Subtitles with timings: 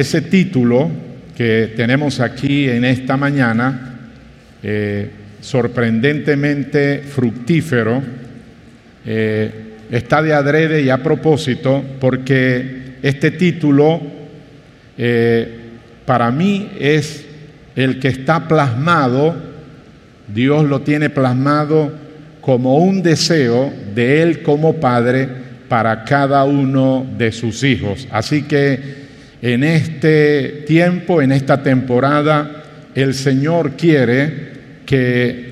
[0.00, 0.88] Ese título
[1.36, 3.98] que tenemos aquí en esta mañana,
[4.62, 8.00] eh, sorprendentemente fructífero,
[9.04, 9.50] eh,
[9.90, 14.00] está de adrede y a propósito porque este título
[14.96, 15.58] eh,
[16.06, 17.26] para mí es
[17.74, 19.34] el que está plasmado,
[20.32, 21.92] Dios lo tiene plasmado
[22.40, 25.28] como un deseo de Él como Padre
[25.68, 28.06] para cada uno de sus hijos.
[28.12, 29.07] Así que
[29.40, 34.48] en este tiempo, en esta temporada, el Señor quiere
[34.84, 35.48] que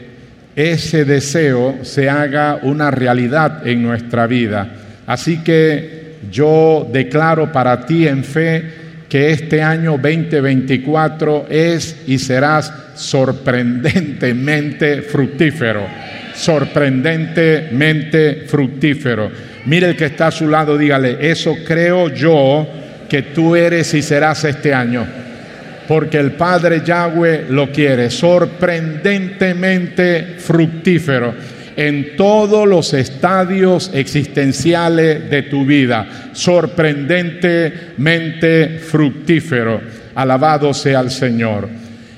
[0.57, 4.69] ese deseo se haga una realidad en nuestra vida.
[5.07, 8.65] Así que yo declaro para ti en fe
[9.09, 15.87] que este año 2024 es y serás sorprendentemente fructífero.
[16.35, 19.31] Sorprendentemente fructífero.
[19.67, 22.67] Mire el que está a su lado, dígale, eso creo yo
[23.09, 25.07] que tú eres y serás este año.
[25.89, 31.33] Porque el Padre Yahweh lo quiere, sorprendentemente fructífero
[31.77, 39.83] en todos los estadios existenciales de tu vida, sorprendentemente fructífero.
[40.15, 41.69] Alabado sea el Señor.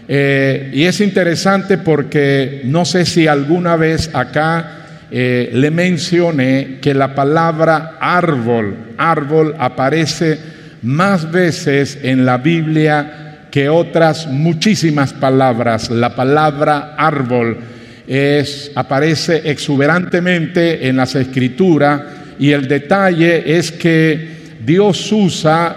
[0.06, 4.76] Eh, y es interesante porque no sé si alguna vez acá
[5.10, 10.38] eh, le mencioné que la palabra árbol, árbol aparece
[10.82, 15.90] más veces en la Biblia que otras muchísimas palabras.
[15.90, 17.58] La palabra árbol
[18.06, 22.02] es, aparece exuberantemente en las escrituras
[22.38, 25.76] y el detalle es que Dios usa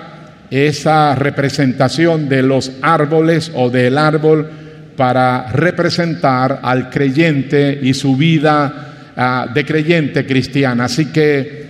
[0.49, 4.49] esa representación de los árboles o del árbol
[4.95, 10.85] para representar al creyente y su vida ah, de creyente cristiana.
[10.85, 11.60] Así que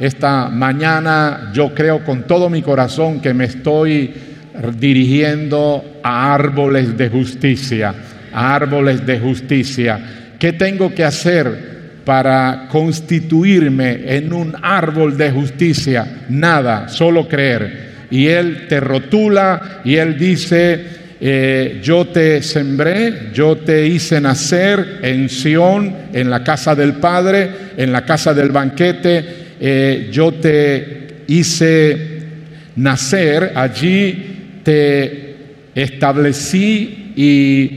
[0.00, 4.12] esta mañana yo creo con todo mi corazón que me estoy
[4.76, 7.94] dirigiendo a árboles de justicia,
[8.32, 10.00] a árboles de justicia.
[10.38, 16.24] ¿Qué tengo que hacer para constituirme en un árbol de justicia?
[16.28, 17.90] Nada, solo creer.
[18.10, 25.00] Y Él te rotula y Él dice, eh, yo te sembré, yo te hice nacer
[25.02, 29.24] en Sión, en la casa del Padre, en la casa del banquete,
[29.60, 32.22] eh, yo te hice
[32.76, 35.34] nacer, allí te
[35.74, 37.68] establecí y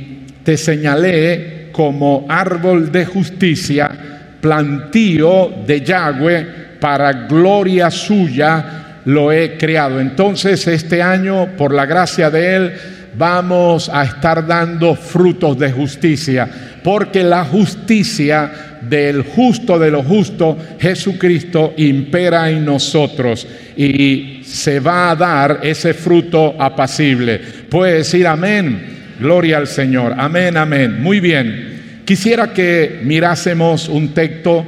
[0.44, 3.92] te señalé como árbol de justicia,
[4.40, 6.48] plantío de Yahweh
[6.80, 10.00] para gloria suya lo he creado.
[10.00, 12.74] Entonces este año, por la gracia de Él,
[13.18, 16.50] vamos a estar dando frutos de justicia,
[16.84, 18.52] porque la justicia
[18.82, 23.48] del justo de lo justo, Jesucristo, impera en nosotros
[23.78, 27.40] y se va a dar ese fruto apacible.
[27.70, 31.02] Puede decir amén, gloria al Señor, amén, amén.
[31.02, 34.66] Muy bien, quisiera que mirásemos un texto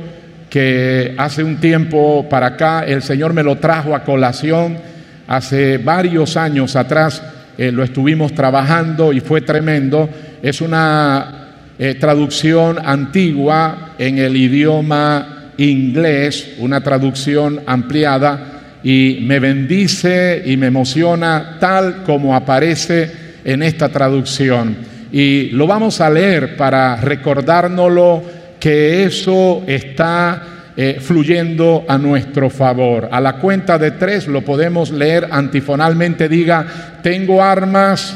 [0.50, 4.78] que hace un tiempo para acá el Señor me lo trajo a colación,
[5.28, 7.22] hace varios años atrás
[7.58, 10.10] eh, lo estuvimos trabajando y fue tremendo.
[10.42, 18.52] Es una eh, traducción antigua en el idioma inglés, una traducción ampliada,
[18.84, 23.12] y me bendice y me emociona tal como aparece
[23.44, 24.76] en esta traducción.
[25.12, 28.22] Y lo vamos a leer para recordárnoslo
[28.60, 33.08] que eso está eh, fluyendo a nuestro favor.
[33.10, 36.28] A la cuenta de tres lo podemos leer antifonalmente.
[36.28, 38.14] Diga, tengo armas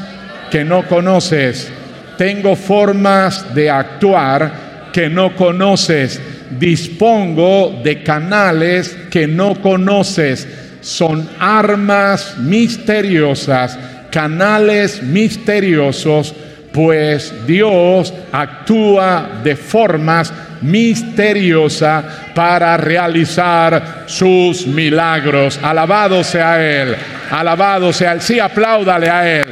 [0.50, 1.72] que no conoces,
[2.18, 6.20] tengo formas de actuar que no conoces,
[6.58, 10.46] dispongo de canales que no conoces.
[10.82, 13.78] Son armas misteriosas,
[14.10, 16.34] canales misteriosos,
[16.72, 20.32] pues Dios actúa de formas
[20.62, 25.58] misteriosa para realizar sus milagros.
[25.62, 26.96] Alabado sea Él,
[27.30, 28.20] alabado sea Él.
[28.20, 29.46] Sí, apláudale a Él,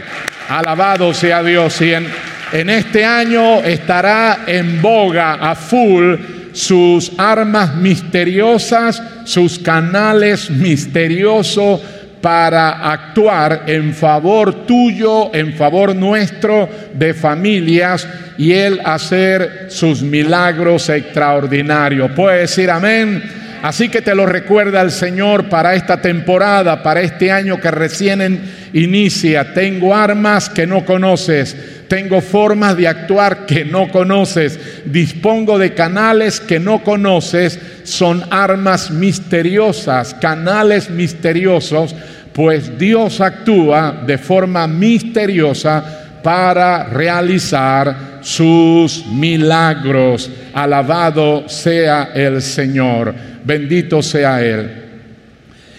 [0.49, 1.81] alabado sea Dios.
[1.81, 2.07] Y en,
[2.53, 6.17] en este año estará en boga a full
[6.53, 11.81] sus armas misteriosas, sus canales misteriosos
[12.21, 18.07] para actuar en favor tuyo, en favor nuestro, de familias,
[18.37, 22.11] y Él hacer sus milagros extraordinarios.
[22.13, 23.23] Puede decir amén.
[23.63, 28.41] Así que te lo recuerda el Señor para esta temporada, para este año que recién
[28.73, 29.53] inicia.
[29.53, 36.39] Tengo armas que no conoces, tengo formas de actuar que no conoces, dispongo de canales
[36.41, 41.95] que no conoces, son armas misteriosas, canales misteriosos
[42.39, 50.31] pues Dios actúa de forma misteriosa para realizar sus milagros.
[50.55, 53.13] Alabado sea el Señor,
[53.43, 54.71] bendito sea Él.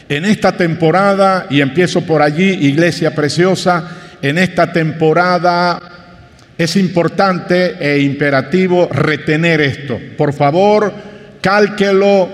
[0.10, 5.80] En esta temporada, y empiezo por allí, iglesia preciosa, en esta temporada
[6.60, 9.98] es importante e imperativo retener esto.
[10.18, 10.94] Por favor,
[11.40, 12.30] cálquelo,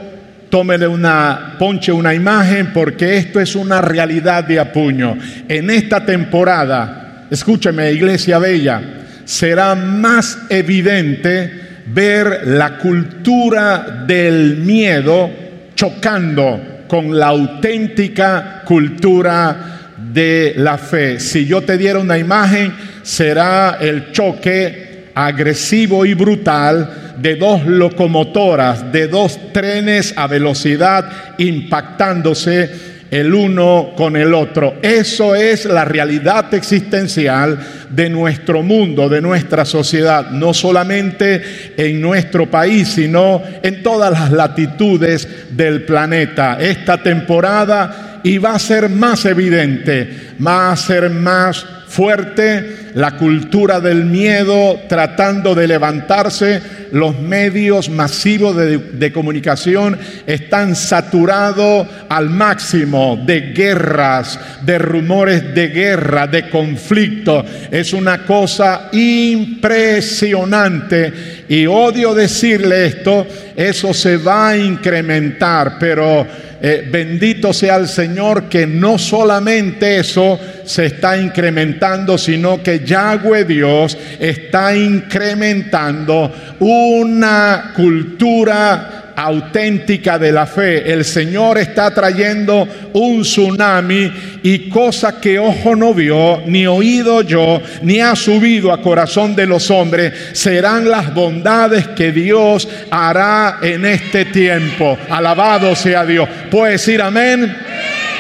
[0.50, 5.16] tómele una, ponche una imagen, porque esto es una realidad de apuño.
[5.48, 8.82] En esta temporada, escúcheme, Iglesia Bella,
[9.26, 15.30] será más evidente ver la cultura del miedo
[15.76, 21.20] chocando con la auténtica cultura de la fe.
[21.20, 22.74] Si yo te diera una imagen,
[23.06, 31.06] será el choque agresivo y brutal de dos locomotoras, de dos trenes a velocidad
[31.38, 34.80] impactándose el uno con el otro.
[34.82, 37.60] Eso es la realidad existencial
[37.92, 41.44] de nuestro mundo, de nuestra sociedad, no solamente
[41.78, 46.58] en nuestro país, sino en todas las latitudes del planeta.
[46.60, 50.10] Esta temporada y va a ser más evidente,
[50.46, 56.62] va a ser más fuerte la cultura del miedo tratando de levantarse.
[56.92, 66.26] Los medios masivos de, comunicación están saturados al máximo de guerras, de rumores de guerra,
[66.28, 67.44] de conflicto.
[67.70, 71.12] Es una cosa impresionante
[71.50, 73.28] y odio decirle esto,
[73.58, 76.26] eso se va a incrementar, pero
[76.62, 83.46] eh, bendito sea el Señor que no solamente eso se está incrementando, sino que Yahweh
[83.46, 90.92] Dios está incrementando una cultura auténtica de la fe.
[90.92, 94.12] El Señor está trayendo un tsunami
[94.44, 99.48] y cosa que ojo no vio, ni oído yo, ni ha subido a corazón de
[99.48, 104.98] los hombres, serán las bondades que Dios hará en este tiempo.
[105.10, 106.28] Alabado sea Dios.
[106.52, 107.56] ¿Puede decir amén?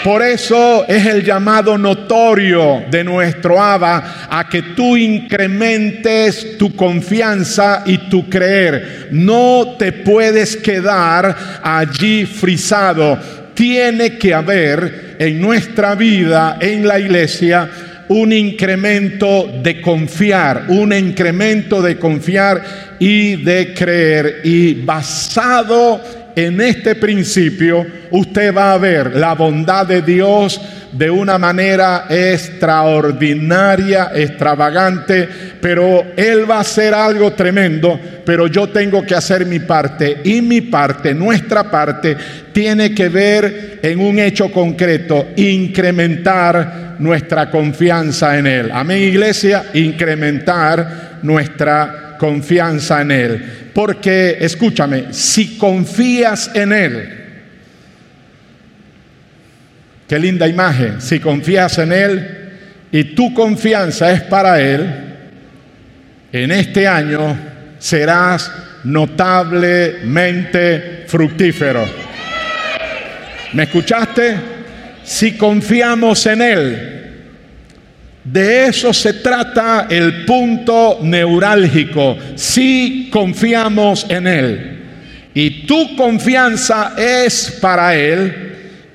[0.05, 7.81] Por eso es el llamado notorio de nuestro Abba a que tú incrementes tu confianza
[7.87, 9.07] y tu creer.
[9.09, 13.17] No te puedes quedar allí frisado.
[13.55, 17.67] Tiene que haber en nuestra vida, en la iglesia,
[18.09, 22.61] un incremento de confiar, un incremento de confiar
[22.99, 24.41] y de creer.
[24.43, 30.59] Y basado en este principio usted va a ver la bondad de Dios
[30.91, 35.27] de una manera extraordinaria, extravagante,
[35.61, 40.41] pero Él va a hacer algo tremendo, pero yo tengo que hacer mi parte y
[40.41, 42.15] mi parte, nuestra parte,
[42.53, 48.71] tiene que ver en un hecho concreto, incrementar nuestra confianza en Él.
[48.73, 53.45] Amén, iglesia, incrementar nuestra confianza en Él.
[53.73, 57.09] Porque, escúchame, si confías en Él,
[60.07, 62.29] qué linda imagen, si confías en Él
[62.91, 64.87] y tu confianza es para Él,
[66.31, 67.35] en este año
[67.79, 68.51] serás
[68.83, 71.83] notablemente fructífero.
[73.53, 74.35] ¿Me escuchaste?
[75.03, 77.04] Si confiamos en Él,
[78.25, 84.71] de eso se trata el punto neurálgico, si confiamos en Él.
[85.33, 88.41] Y tu confianza es para Él.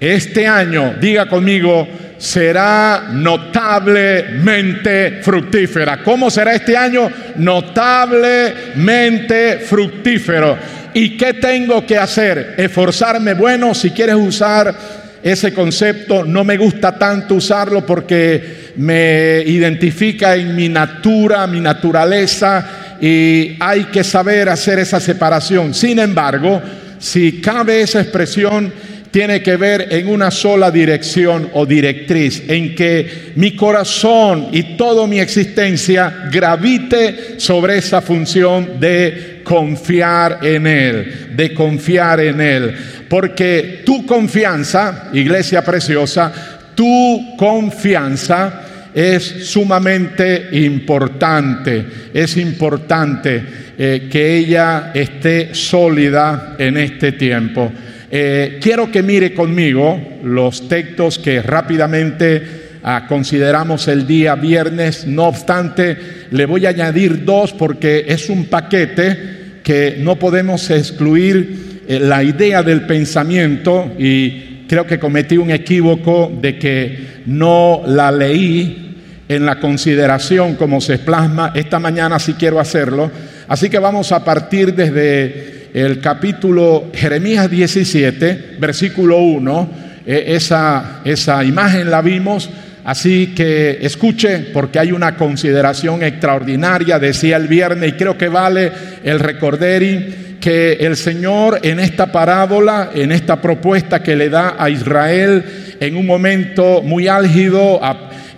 [0.01, 1.87] Este año, diga conmigo,
[2.19, 6.03] será notablemente fructífera.
[6.03, 7.09] ¿Cómo será este año?
[7.37, 10.59] Notablemente fructífero.
[10.93, 12.55] ¿Y qué tengo que hacer?
[12.57, 13.35] Esforzarme.
[13.35, 14.75] Bueno, si quieres usar
[15.23, 22.97] ese concepto, no me gusta tanto usarlo porque me identifica en mi natura, mi naturaleza,
[23.01, 25.75] y hay que saber hacer esa separación.
[25.75, 26.61] Sin embargo,
[26.99, 28.73] si cabe esa expresión,
[29.11, 35.07] tiene que ver en una sola dirección o directriz, en que mi corazón y toda
[35.07, 42.77] mi existencia gravite sobre esa función de confiar en Él, de confiar en Él.
[43.11, 46.33] Porque tu confianza, iglesia preciosa,
[46.77, 53.43] tu confianza es sumamente importante, es importante
[53.77, 57.73] eh, que ella esté sólida en este tiempo.
[58.09, 62.43] Eh, quiero que mire conmigo los textos que rápidamente
[62.85, 65.97] ah, consideramos el día viernes, no obstante,
[66.31, 72.63] le voy a añadir dos porque es un paquete que no podemos excluir la idea
[72.63, 78.97] del pensamiento y creo que cometí un equívoco de que no la leí
[79.29, 81.53] en la consideración como se plasma.
[81.55, 83.11] Esta mañana sí quiero hacerlo.
[83.49, 89.71] Así que vamos a partir desde el capítulo Jeremías 17, versículo 1.
[90.07, 92.49] E, esa, esa imagen la vimos.
[92.85, 98.71] Así que escuche, porque hay una consideración extraordinaria, decía el viernes, y creo que vale
[99.03, 104.71] el recorderi que el Señor en esta parábola, en esta propuesta que le da a
[104.71, 107.81] Israel en un momento muy álgido,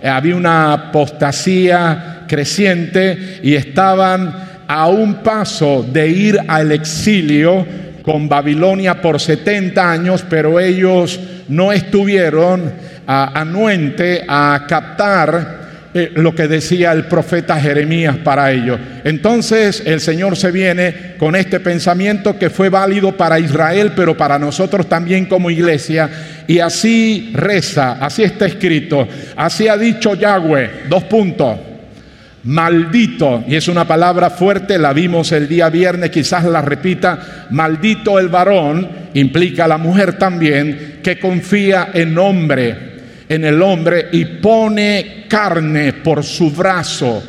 [0.03, 4.35] había una apostasía creciente y estaban
[4.67, 7.65] a un paso de ir al exilio
[8.01, 12.73] con Babilonia por 70 años, pero ellos no estuvieron
[13.07, 15.62] anuente a captar
[15.95, 18.79] eh, lo que decía el profeta Jeremías para ellos.
[19.03, 24.39] Entonces el Señor se viene con este pensamiento que fue válido para Israel, pero para
[24.39, 26.09] nosotros también como iglesia.
[26.47, 31.59] Y así reza, así está escrito, así ha dicho Yahweh, dos puntos.
[32.45, 38.19] Maldito, y es una palabra fuerte, la vimos el día viernes, quizás la repita, maldito
[38.19, 42.92] el varón, implica la mujer también, que confía en hombre
[43.33, 47.23] en el hombre y pone carne por su brazo.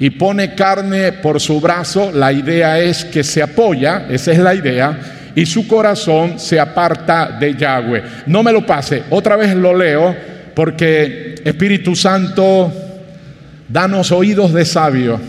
[0.00, 4.54] Y pone carne por su brazo, la idea es que se apoya, esa es la
[4.54, 4.98] idea,
[5.34, 8.02] y su corazón se aparta de Yahweh.
[8.26, 10.14] No me lo pase, otra vez lo leo,
[10.54, 12.72] porque Espíritu Santo,
[13.68, 15.20] danos oídos de sabio.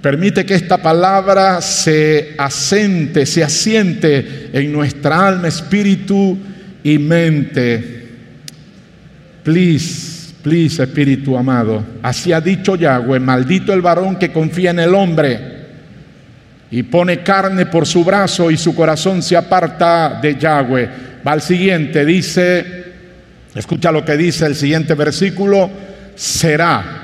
[0.00, 6.38] Permite que esta palabra se asente, se asiente en nuestra alma, espíritu
[6.82, 7.99] y mente.
[9.42, 11.82] Please, please, Espíritu amado.
[12.02, 15.60] Así ha dicho Yahweh, maldito el varón que confía en el hombre
[16.70, 20.88] y pone carne por su brazo y su corazón se aparta de Yahweh.
[21.26, 22.84] Va al siguiente, dice,
[23.54, 25.70] escucha lo que dice el siguiente versículo,
[26.14, 27.00] será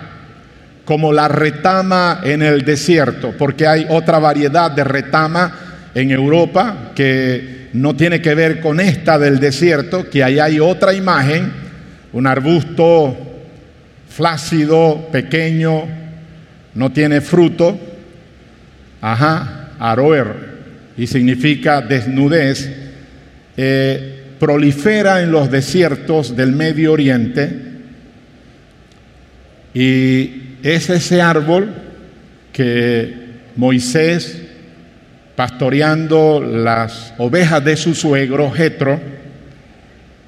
[0.85, 5.52] como la retama en el desierto, porque hay otra variedad de retama
[5.95, 10.95] en Europa que no tiene que ver con esta del desierto, que ahí hay otra
[10.95, 11.65] imagen
[12.12, 13.16] un arbusto
[14.08, 15.84] flácido, pequeño,
[16.75, 17.78] no tiene fruto,
[19.00, 20.56] ajá, aroer,
[20.96, 22.70] y significa desnudez,
[23.56, 27.66] eh, prolifera en los desiertos del Medio Oriente
[29.76, 31.68] y es ese árbol
[32.50, 33.14] que
[33.56, 34.40] Moisés,
[35.34, 38.98] pastoreando las ovejas de su suegro Jetro,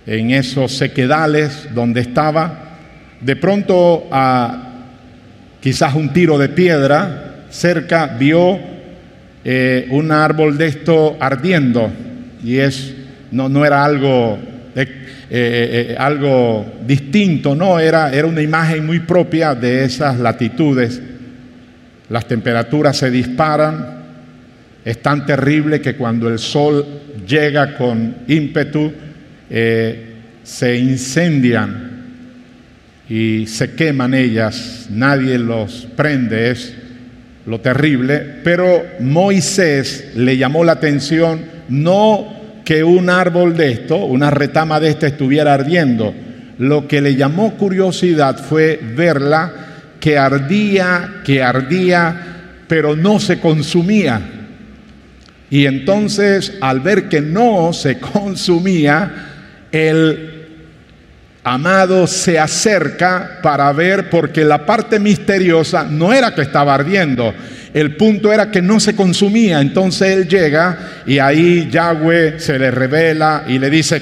[0.09, 2.79] en esos sequedales donde estaba,
[3.21, 4.87] de pronto a
[5.61, 8.59] quizás un tiro de piedra cerca vio
[9.45, 11.91] eh, un árbol de esto ardiendo
[12.43, 12.95] y es
[13.31, 14.39] no, no era algo
[15.31, 21.03] eh, eh, algo distinto, no, era, era una imagen muy propia de esas latitudes.
[22.09, 24.05] Las temperaturas se disparan,
[24.83, 26.87] es tan terrible que cuando el sol
[27.27, 28.91] llega con ímpetu,
[29.51, 31.89] eh, se incendian
[33.09, 36.75] y se queman ellas, nadie los prende, es
[37.47, 44.31] lo terrible, pero Moisés le llamó la atención no que un árbol de esto, una
[44.31, 46.15] retama de este estuviera ardiendo,
[46.59, 49.53] lo que le llamó curiosidad fue verla
[50.01, 54.21] que ardía, que ardía, pero no se consumía.
[55.51, 59.28] Y entonces al ver que no se consumía,
[59.73, 60.39] el
[61.45, 67.35] amado se acerca para ver, porque la parte misteriosa no era que estaba ardiendo,
[67.73, 69.61] el punto era que no se consumía.
[69.61, 74.01] Entonces él llega y ahí Yahweh se le revela y le dice,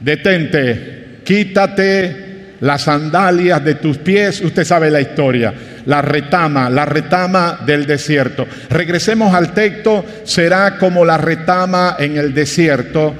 [0.00, 5.52] detente, quítate las sandalias de tus pies, usted sabe la historia,
[5.86, 8.46] la retama, la retama del desierto.
[8.70, 13.14] Regresemos al texto, será como la retama en el desierto,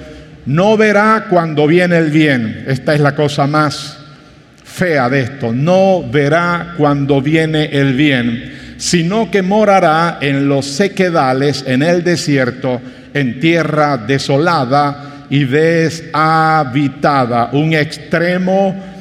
[0.47, 2.65] no verá cuando viene el bien.
[2.67, 3.99] Esta es la cosa más
[4.65, 11.65] fea de esto, no verá cuando viene el bien, sino que morará en los sequedales,
[11.67, 12.81] en el desierto,
[13.13, 15.91] en tierra desolada y deshabitada,
[17.53, 18.92] un extremo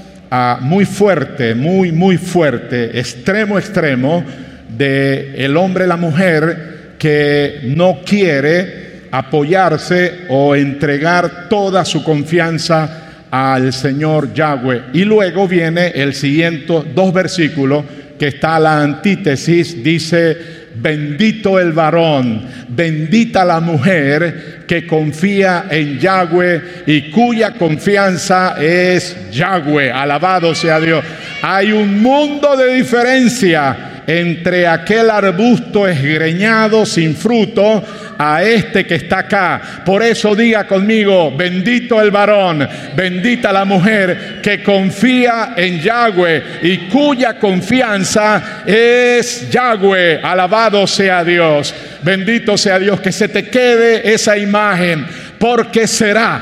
[0.62, 4.24] muy fuerte, muy, muy fuerte, extremo, extremo,
[4.70, 13.74] de el hombre la mujer que no quiere apoyarse o entregar toda su confianza al
[13.74, 14.84] Señor Yahweh.
[14.94, 17.84] Y luego viene el siguiente dos versículos
[18.22, 20.38] que está la antítesis, dice,
[20.76, 29.92] bendito el varón, bendita la mujer que confía en Yahweh y cuya confianza es Yahweh.
[29.92, 31.04] Alabado sea Dios.
[31.42, 37.82] Hay un mundo de diferencia entre aquel arbusto esgreñado sin fruto
[38.18, 39.62] a este que está acá.
[39.86, 46.78] Por eso diga conmigo, bendito el varón, bendita la mujer que confía en Yahweh y
[46.90, 50.20] cuya confianza es Yahweh.
[50.22, 51.74] Alabado sea Dios.
[52.04, 55.06] Bendito sea Dios, que se te quede esa imagen,
[55.40, 56.42] porque será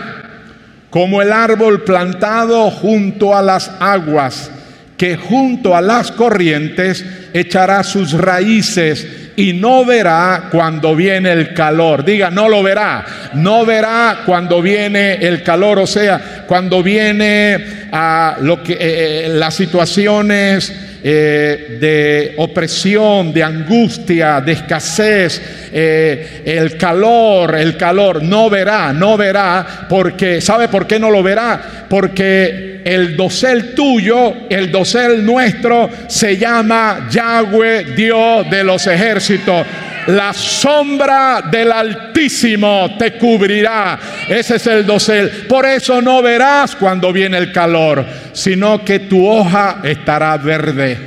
[0.90, 4.52] como el árbol plantado junto a las aguas
[5.00, 12.04] que junto a las corrientes echará sus raíces y no verá cuando viene el calor.
[12.04, 13.06] Diga, no lo verá.
[13.36, 19.30] No verá cuando viene el calor, o sea, cuando viene a lo que eh, eh,
[19.30, 25.42] las situaciones eh, de opresión, de angustia, de escasez,
[25.72, 31.86] el calor, el calor, no verá, no verá, porque, ¿sabe por qué no lo verá?
[31.88, 39.68] Porque el dosel tuyo, el dosel nuestro, se llama Yahweh, Dios de los ejércitos.
[40.08, 44.00] La sombra del Altísimo te cubrirá.
[44.28, 45.30] Ese es el dosel.
[45.48, 48.04] Por eso no verás cuando viene el calor,
[48.34, 50.98] sino que tu hoja estará verde.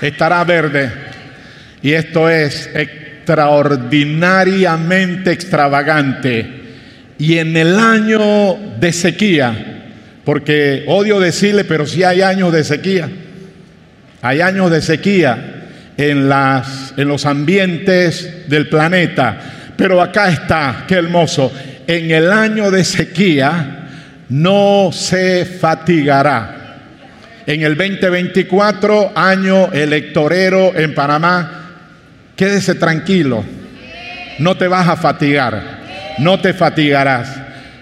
[0.00, 0.92] Estará verde.
[1.82, 6.61] Y esto es extraordinariamente extravagante
[7.22, 9.84] y en el año de sequía,
[10.24, 13.08] porque odio decirle, pero sí hay años de sequía,
[14.20, 19.38] hay años de sequía en, las, en los ambientes del planeta,
[19.76, 21.52] pero acá está, qué hermoso,
[21.86, 23.86] en el año de sequía
[24.28, 26.80] no se fatigará.
[27.46, 31.76] En el 2024, año electorero en Panamá,
[32.34, 33.44] quédese tranquilo,
[34.40, 35.81] no te vas a fatigar
[36.18, 37.28] no te fatigarás.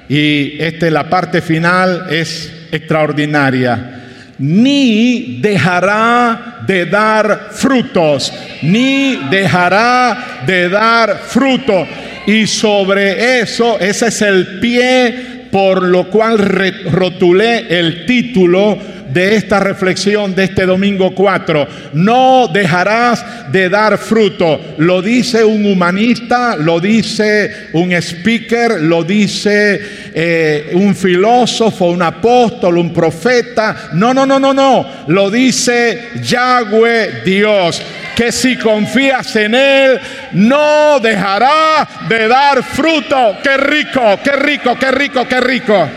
[0.09, 3.97] Y este, la parte final es extraordinaria.
[4.39, 11.87] Ni dejará de dar frutos, ni dejará de dar fruto.
[12.27, 18.79] Y sobre eso, ese es el pie por lo cual rotulé el título
[19.13, 21.67] de esta reflexión de este domingo 4.
[21.95, 24.61] No dejarás de dar fruto.
[24.79, 29.81] Lo dice un humanista, lo dice un speaker, lo dice
[30.15, 33.91] eh, un filósofo, un apóstol, un profeta.
[33.95, 34.87] No, no, no, no, no.
[35.09, 37.83] Lo dice Yahweh Dios
[38.21, 39.99] que si confías en Él,
[40.33, 43.39] no dejará de dar fruto.
[43.43, 45.89] Qué rico, qué rico, qué rico, qué rico.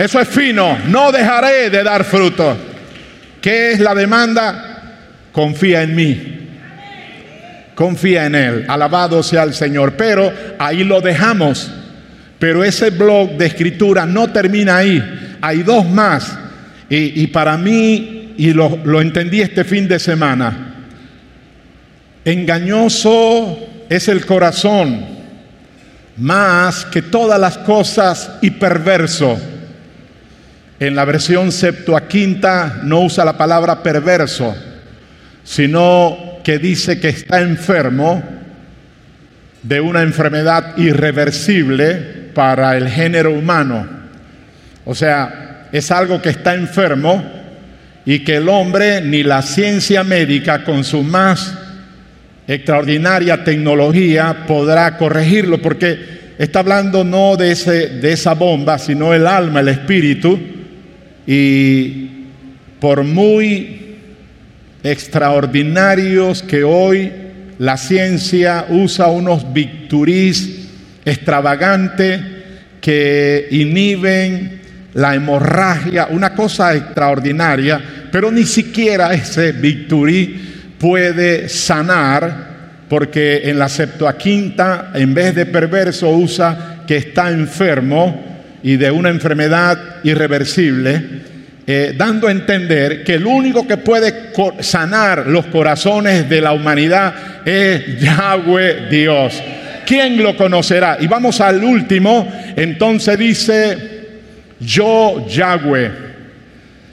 [0.00, 0.78] Eso es fino.
[0.86, 2.56] No dejaré de dar fruto.
[3.38, 4.96] ¿Qué es la demanda?
[5.30, 6.48] Confía en mí.
[7.74, 8.64] Confía en Él.
[8.66, 9.98] Alabado sea el Señor.
[9.98, 11.70] Pero ahí lo dejamos.
[12.38, 15.36] Pero ese blog de escritura no termina ahí.
[15.42, 16.34] Hay dos más.
[16.88, 20.76] Y, para mí, y lo, lo entendí este fin de semana,
[22.24, 25.04] engañoso es el corazón
[26.16, 29.38] más que todas las cosas y perverso.
[30.80, 34.56] En la versión Septuaginta no usa la palabra perverso,
[35.44, 38.22] sino que dice que está enfermo
[39.62, 43.86] de una enfermedad irreversible para el género humano.
[44.86, 47.30] O sea, es algo que está enfermo
[48.06, 51.58] y que el hombre ni la ciencia médica con su más
[52.48, 59.26] extraordinaria tecnología podrá corregirlo, porque está hablando no de, ese, de esa bomba, sino el
[59.26, 60.40] alma, el espíritu,
[61.26, 62.10] y
[62.80, 63.96] por muy
[64.82, 67.12] extraordinarios que hoy
[67.58, 70.68] la ciencia usa unos victurís
[71.04, 72.20] extravagantes
[72.80, 74.60] que inhiben
[74.94, 77.80] la hemorragia, una cosa extraordinaria,
[78.10, 82.48] pero ni siquiera ese victurí puede sanar,
[82.88, 88.29] porque en la Septuaginta, en vez de perverso, usa que está enfermo
[88.62, 91.02] y de una enfermedad irreversible,
[91.66, 97.14] eh, dando a entender que el único que puede sanar los corazones de la humanidad
[97.46, 99.42] es Yahweh Dios.
[99.86, 100.98] ¿Quién lo conocerá?
[101.00, 103.78] Y vamos al último, entonces dice,
[104.60, 105.90] yo Yahweh,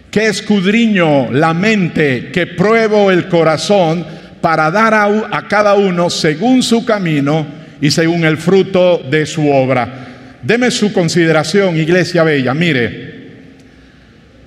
[0.09, 4.05] que escudriño la mente, que pruebo el corazón
[4.41, 7.45] para dar a, a cada uno según su camino
[7.81, 10.06] y según el fruto de su obra.
[10.41, 12.53] Deme su consideración, iglesia bella.
[12.53, 13.17] Mire,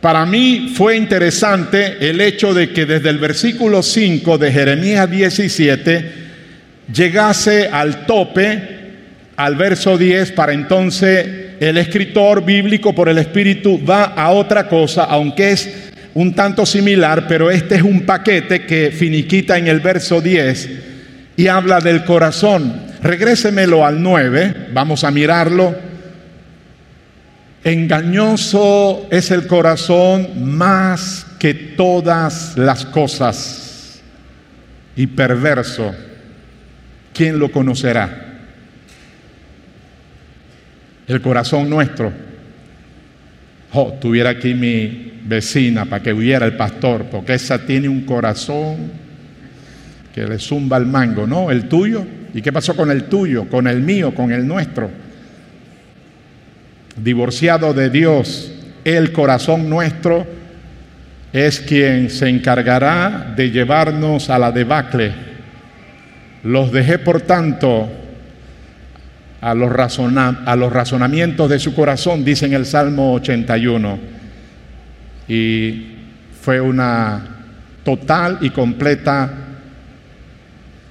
[0.00, 6.12] Para mí fue interesante el hecho de que desde el versículo 5 de Jeremías 17
[6.90, 8.62] llegase al tope,
[9.37, 11.26] al verso 10, para entonces
[11.61, 17.26] el escritor bíblico por el Espíritu va a otra cosa, aunque es un tanto similar,
[17.29, 20.70] pero este es un paquete que finiquita en el verso 10
[21.37, 22.89] y habla del corazón.
[23.03, 25.75] Regrésemelo al 9, vamos a mirarlo.
[27.65, 34.01] Engañoso es el corazón más que todas las cosas
[34.97, 35.95] y perverso.
[37.15, 38.29] ¿Quién lo conocerá?
[41.07, 42.13] El corazón nuestro.
[43.73, 48.91] Oh, tuviera aquí mi vecina para que huyera el pastor, porque esa tiene un corazón
[50.15, 51.51] que le zumba el mango, ¿no?
[51.51, 52.20] El tuyo.
[52.33, 54.90] ¿Y qué pasó con el tuyo, con el mío, con el nuestro?
[56.97, 58.53] Divorciado de Dios,
[58.85, 60.27] el corazón nuestro
[61.33, 65.12] es quien se encargará de llevarnos a la debacle.
[66.45, 67.88] Los dejé, por tanto,
[69.40, 73.99] a los, a los razonamientos de su corazón, dice en el Salmo 81.
[75.29, 75.87] Y
[76.40, 77.23] fue una
[77.85, 79.31] total y completa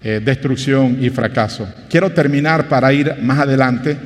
[0.04, 1.68] eh, destrucción y fracaso.
[1.90, 3.98] Quiero terminar para ir más adelante.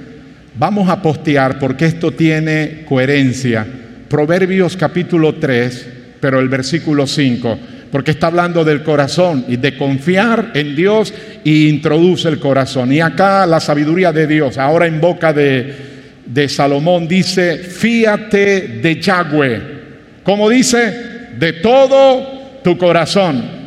[0.55, 3.65] Vamos a postear porque esto tiene coherencia.
[4.07, 5.87] Proverbios capítulo 3,
[6.19, 7.59] pero el versículo 5
[7.93, 12.91] porque está hablando del corazón y de confiar en Dios y introduce el corazón.
[12.91, 15.75] Y acá la sabiduría de Dios, ahora en boca de,
[16.25, 19.61] de Salomón, dice, fíate de Yahweh.
[20.23, 21.29] ¿Cómo dice?
[21.37, 23.62] De todo tu corazón.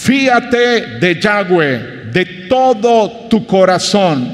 [0.00, 4.32] Fíate de Yahweh, de todo tu corazón.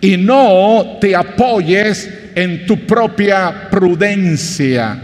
[0.00, 4.96] Y no te apoyes en tu propia prudencia.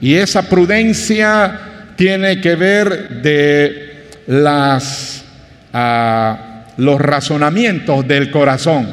[0.00, 1.60] Y esa prudencia
[1.94, 5.24] tiene que ver de las,
[5.74, 8.88] ah, los razonamientos del corazón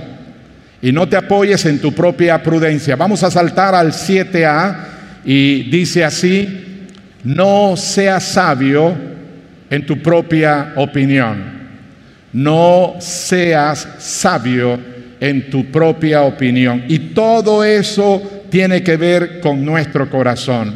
[0.81, 2.97] y no te apoyes en tu propia prudencia.
[2.97, 4.75] Vamos a saltar al 7a
[5.23, 6.85] y dice así,
[7.23, 9.16] no seas sabio
[9.69, 11.57] en tu propia opinión,
[12.33, 14.79] no seas sabio
[15.19, 16.83] en tu propia opinión.
[16.87, 20.75] Y todo eso tiene que ver con nuestro corazón.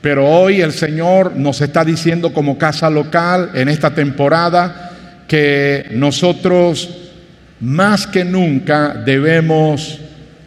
[0.00, 4.92] Pero hoy el Señor nos está diciendo como casa local en esta temporada
[5.26, 6.88] que nosotros
[7.60, 9.98] más que nunca debemos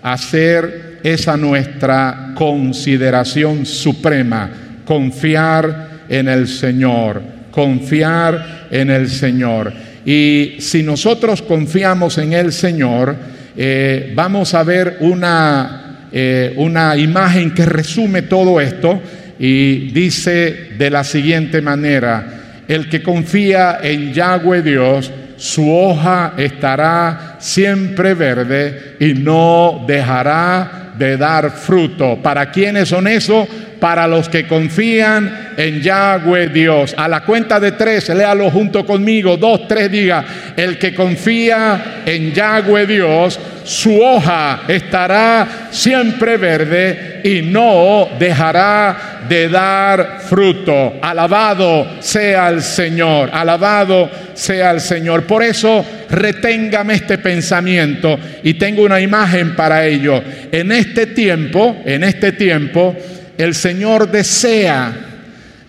[0.01, 4.49] hacer esa nuestra consideración suprema,
[4.85, 9.71] confiar en el Señor, confiar en el Señor.
[10.05, 13.15] Y si nosotros confiamos en el Señor,
[13.55, 19.01] eh, vamos a ver una, eh, una imagen que resume todo esto
[19.39, 27.37] y dice de la siguiente manera, el que confía en Yahweh Dios, su hoja estará
[27.39, 32.19] siempre verde y no dejará de dar fruto.
[32.21, 33.47] ¿Para quiénes son esos?
[33.79, 36.95] Para los que confían en Yahweh Dios.
[36.97, 39.37] A la cuenta de tres, léalo junto conmigo.
[39.37, 47.41] Dos, tres, diga, el que confía en Yahweh Dios, su hoja estará siempre verde y
[47.41, 50.97] no dejará de dar fruto.
[51.01, 55.23] Alabado sea el Señor, alabado sea el Señor.
[55.23, 60.23] Por eso reténgame este pensamiento y tengo una imagen para ello.
[60.51, 62.95] En este tiempo, en este tiempo,
[63.39, 65.09] el Señor desea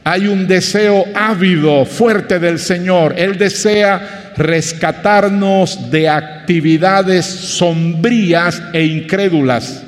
[0.02, 3.14] hay un deseo ávido, fuerte del Señor.
[3.16, 9.82] Él desea rescatarnos de actividades sombrías e incrédulas.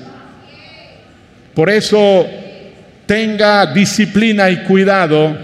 [1.54, 2.26] Por eso
[3.06, 5.36] tenga disciplina y cuidado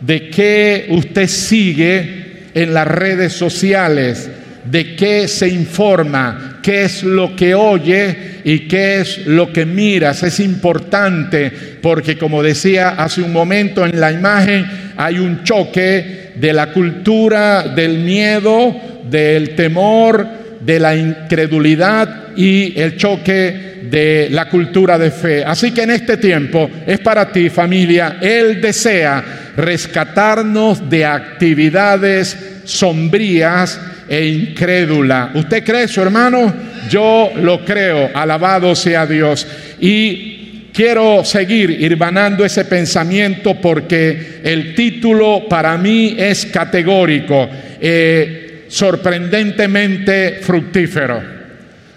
[0.00, 4.30] de que usted sigue en las redes sociales,
[4.70, 10.22] de qué se informa, qué es lo que oye y qué es lo que miras.
[10.22, 11.50] Es importante
[11.80, 17.62] porque, como decía hace un momento en la imagen, hay un choque de la cultura
[17.62, 18.74] del miedo,
[19.08, 20.26] del temor,
[20.60, 25.44] de la incredulidad y el choque de la cultura de fe.
[25.44, 29.24] Así que en este tiempo es para ti familia, Él desea
[29.56, 35.32] rescatarnos de actividades sombrías e incrédula.
[35.34, 36.54] ¿Usted cree eso, hermano?
[36.88, 38.10] Yo lo creo.
[38.14, 39.46] Alabado sea Dios.
[39.80, 47.48] Y quiero seguir irvanando ese pensamiento porque el título para mí es categórico,
[47.80, 51.22] eh, sorprendentemente fructífero.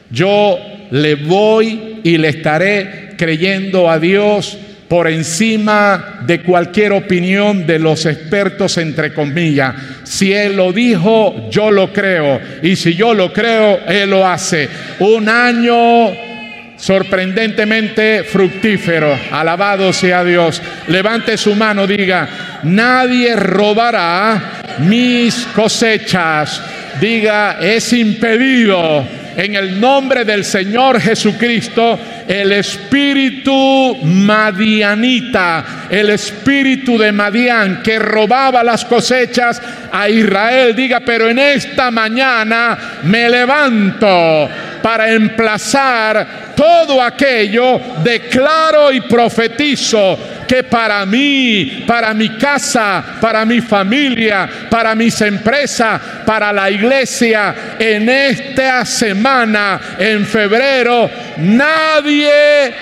[0.10, 0.58] Yo
[0.92, 4.58] le voy y le estaré creyendo a Dios
[4.90, 9.76] por encima de cualquier opinión de los expertos, entre comillas.
[10.04, 12.42] Si Él lo dijo, yo lo creo.
[12.64, 14.68] Y si yo lo creo, Él lo hace.
[15.00, 16.10] Un año
[16.76, 19.16] sorprendentemente fructífero.
[19.32, 20.60] Alabado sea Dios.
[20.88, 22.28] Levante su mano, diga,
[22.64, 26.64] nadie robará mis cosechas.
[27.00, 31.98] Diga, es impedido en el nombre del Señor Jesucristo
[32.28, 40.76] el espíritu madianita, el espíritu de Madián que robaba las cosechas a Israel.
[40.76, 44.50] Diga, pero en esta mañana me levanto
[44.82, 53.62] para emplazar todo aquello, declaro y profetizo que para mí, para mi casa, para mi
[53.62, 62.74] familia, para mis empresas, para la iglesia, en esta semana, en febrero, nadie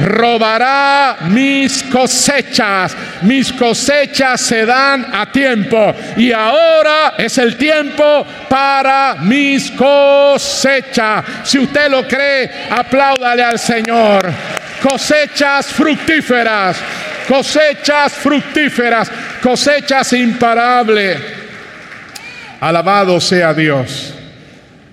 [0.00, 2.96] robará mis cosechas.
[3.22, 5.94] Mis cosechas se dan a tiempo.
[6.16, 11.24] Y ahora es el tiempo para mis cosechas.
[11.44, 14.30] Si usted lo cree, apláudale al Señor.
[14.82, 16.76] Cosechas fructíferas.
[17.28, 19.10] Cosechas fructíferas.
[19.42, 21.18] Cosechas imparables.
[22.60, 24.14] Alabado sea Dios.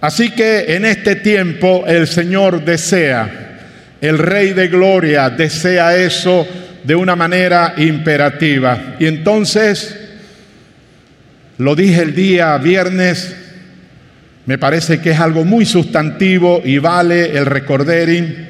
[0.01, 3.48] Así que en este tiempo el Señor desea
[4.01, 6.47] el Rey de Gloria desea eso
[6.83, 8.95] de una manera imperativa.
[8.99, 9.95] Y entonces,
[11.57, 13.35] lo dije el día viernes,
[14.45, 18.47] me parece que es algo muy sustantivo y vale el recordering.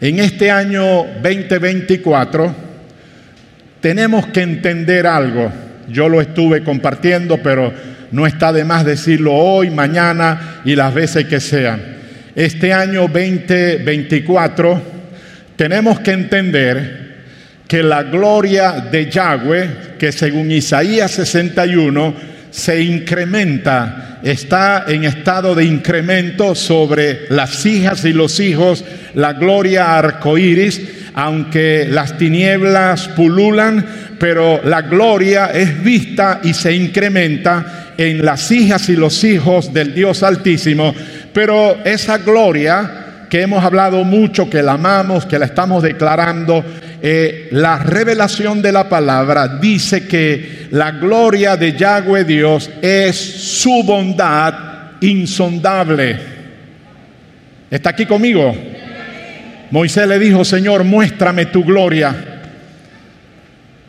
[0.00, 2.54] En este año 2024
[3.80, 5.52] tenemos que entender algo.
[5.88, 7.72] Yo lo estuve compartiendo, pero
[8.12, 11.80] no está de más decirlo hoy, mañana y las veces que sean.
[12.34, 14.91] Este año 2024
[15.62, 17.12] tenemos que entender
[17.68, 22.14] que la gloria de Yahweh, que según Isaías 61
[22.50, 29.96] se incrementa, está en estado de incremento sobre las hijas y los hijos, la gloria
[29.96, 30.82] arcoíris,
[31.14, 33.86] aunque las tinieblas pululan,
[34.18, 39.94] pero la gloria es vista y se incrementa en las hijas y los hijos del
[39.94, 40.92] Dios Altísimo,
[41.32, 43.01] pero esa gloria
[43.32, 46.62] que hemos hablado mucho, que la amamos, que la estamos declarando,
[47.00, 53.84] eh, la revelación de la palabra dice que la gloria de Yahweh Dios es su
[53.84, 54.52] bondad
[55.00, 56.14] insondable.
[57.70, 58.54] ¿Está aquí conmigo?
[59.70, 62.14] Moisés le dijo, Señor, muéstrame tu gloria.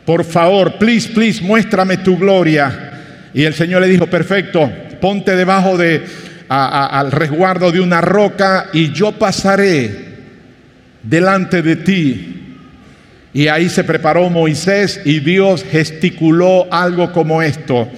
[0.05, 2.91] Por favor, please, please, muéstrame tu gloria.
[3.33, 6.01] Y el Señor le dijo, perfecto, ponte debajo de
[6.49, 10.13] al resguardo de una roca y yo pasaré
[11.01, 12.29] delante de ti.
[13.33, 17.89] Y ahí se preparó Moisés y Dios gesticuló algo como esto.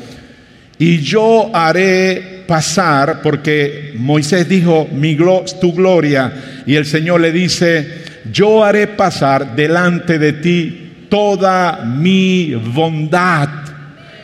[0.77, 5.17] Y yo haré pasar, porque Moisés dijo, mi
[5.59, 12.53] tu gloria, y el Señor le dice, yo haré pasar delante de ti toda mi
[12.53, 13.64] bondad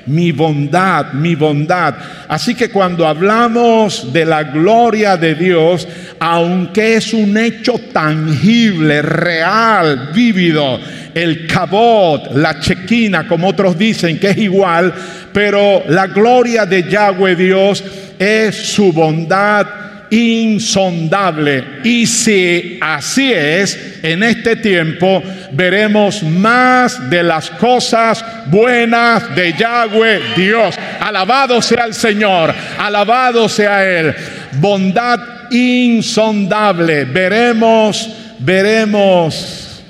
[0.07, 1.95] mi bondad, mi bondad.
[2.27, 5.87] Así que cuando hablamos de la gloria de Dios,
[6.19, 10.79] aunque es un hecho tangible, real, vívido,
[11.13, 14.93] el cabot, la chequina, como otros dicen que es igual,
[15.33, 17.83] pero la gloria de Yahweh Dios
[18.17, 21.63] es su bondad insondable.
[21.83, 30.19] Y si así es, en este tiempo veremos más de las cosas buenas de Yahweh
[30.35, 30.75] Dios.
[30.99, 34.13] Alabado sea el Señor, alabado sea Él.
[34.59, 35.19] Bondad
[35.49, 37.05] insondable.
[37.05, 39.81] Veremos, veremos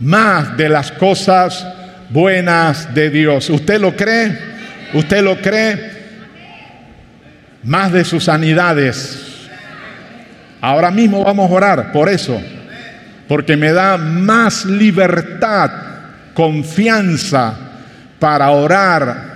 [0.00, 1.66] más de las cosas
[2.08, 3.50] buenas de Dios.
[3.50, 4.38] ¿Usted lo cree?
[4.94, 6.00] ¿Usted lo cree?
[7.62, 9.29] Más de sus sanidades
[10.60, 12.40] Ahora mismo vamos a orar por eso,
[13.26, 15.70] porque me da más libertad,
[16.34, 17.54] confianza
[18.18, 19.30] para orar.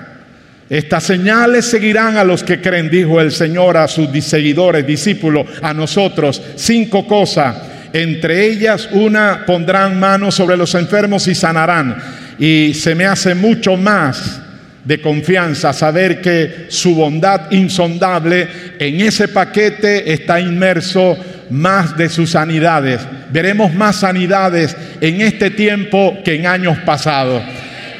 [0.68, 5.72] Estas señales seguirán a los que creen, dijo el Señor a sus seguidores, discípulos, a
[5.72, 6.42] nosotros.
[6.56, 7.56] Cinco cosas.
[7.92, 11.96] Entre ellas, una, pondrán manos sobre los enfermos y sanarán.
[12.38, 14.40] Y se me hace mucho más
[14.84, 18.46] de confianza, saber que su bondad insondable
[18.78, 21.16] en ese paquete está inmerso
[21.50, 23.00] más de sus sanidades.
[23.30, 27.42] Veremos más sanidades en este tiempo que en años pasados.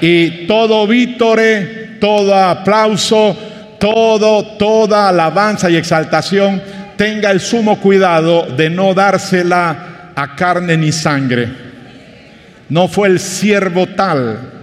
[0.00, 3.36] Y todo vítore, todo aplauso,
[3.80, 6.62] todo, toda alabanza y exaltación,
[6.96, 11.48] tenga el sumo cuidado de no dársela a carne ni sangre.
[12.68, 14.53] no fue el siervo tal,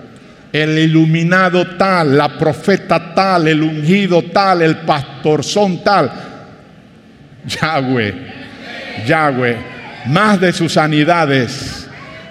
[0.52, 6.12] el iluminado tal, la profeta tal, el ungido tal, el pastorzón tal.
[7.46, 8.14] Yahweh,
[9.08, 9.58] Yahweh,
[10.08, 11.88] más de sus sanidades,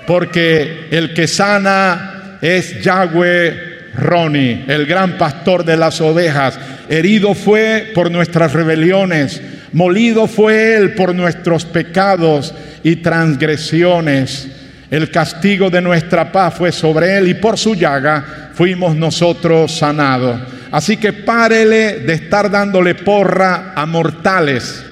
[0.07, 6.59] porque el que sana es Yahweh Roni, el gran pastor de las ovejas.
[6.89, 9.41] Herido fue por nuestras rebeliones,
[9.73, 14.49] molido fue él por nuestros pecados y transgresiones.
[14.91, 20.41] El castigo de nuestra paz fue sobre él y por su llaga fuimos nosotros sanados.
[20.73, 24.85] Así que párele de estar dándole porra a mortales.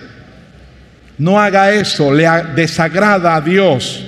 [1.19, 4.05] No haga eso, le desagrada a Dios.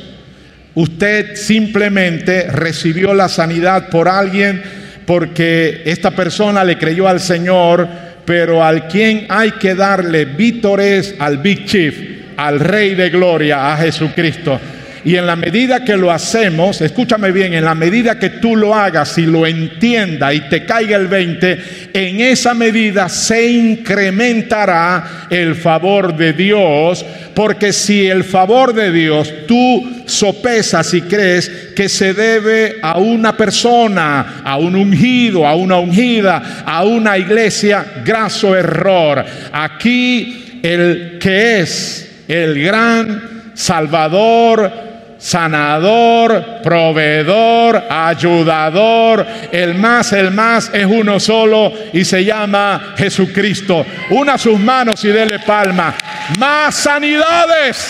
[0.74, 4.62] Usted simplemente recibió la sanidad por alguien
[5.06, 7.88] porque esta persona le creyó al Señor,
[8.24, 11.96] pero al quien hay que darle vítores al Big Chief,
[12.36, 14.60] al Rey de Gloria, a Jesucristo.
[15.02, 18.74] Y en la medida que lo hacemos, escúchame bien, en la medida que tú lo
[18.74, 25.54] hagas y lo entienda y te caiga el 20, en esa medida se incrementará el
[25.54, 32.12] favor de Dios, porque si el favor de Dios tú sopesas y crees que se
[32.12, 39.24] debe a una persona, a un ungido, a una ungida, a una iglesia, graso error.
[39.50, 44.89] Aquí el que es el gran Salvador,
[45.20, 49.26] sanador, proveedor, ayudador.
[49.52, 53.84] El más, el más es uno solo y se llama Jesucristo.
[54.10, 55.94] Una sus manos y dele palma.
[56.38, 57.86] Más sanidades.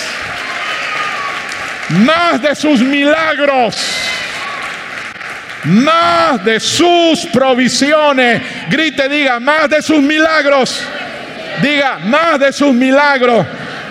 [1.91, 3.77] Más de sus milagros.
[5.65, 8.43] Más de sus provisiones.
[8.69, 10.83] Grite, diga, más de sus milagros.
[11.63, 13.47] Diga, más de sus milagros.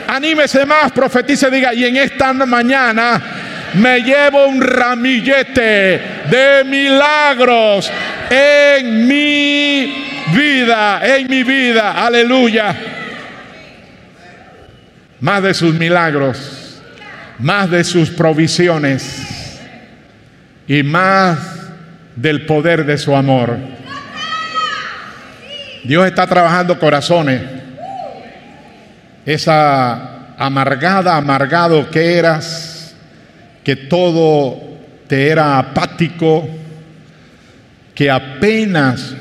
[0.10, 3.22] Anímese más, profetice, diga, y en esta mañana
[3.76, 7.92] me llevo un ramillete de milagros
[8.28, 12.76] en mi vida, en mi vida, aleluya.
[15.20, 16.82] Más de sus milagros,
[17.38, 19.62] más de sus provisiones
[20.68, 21.38] y más
[22.16, 23.60] del poder de su amor.
[25.84, 27.59] Dios está trabajando corazones
[29.34, 32.96] esa amargada, amargado que eras,
[33.64, 34.58] que todo
[35.08, 36.48] te era apático,
[37.94, 39.14] que apenas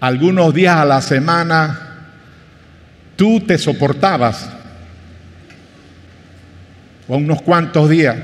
[0.00, 1.80] algunos días a la semana
[3.16, 4.48] tú te soportabas,
[7.06, 8.16] o unos cuantos días.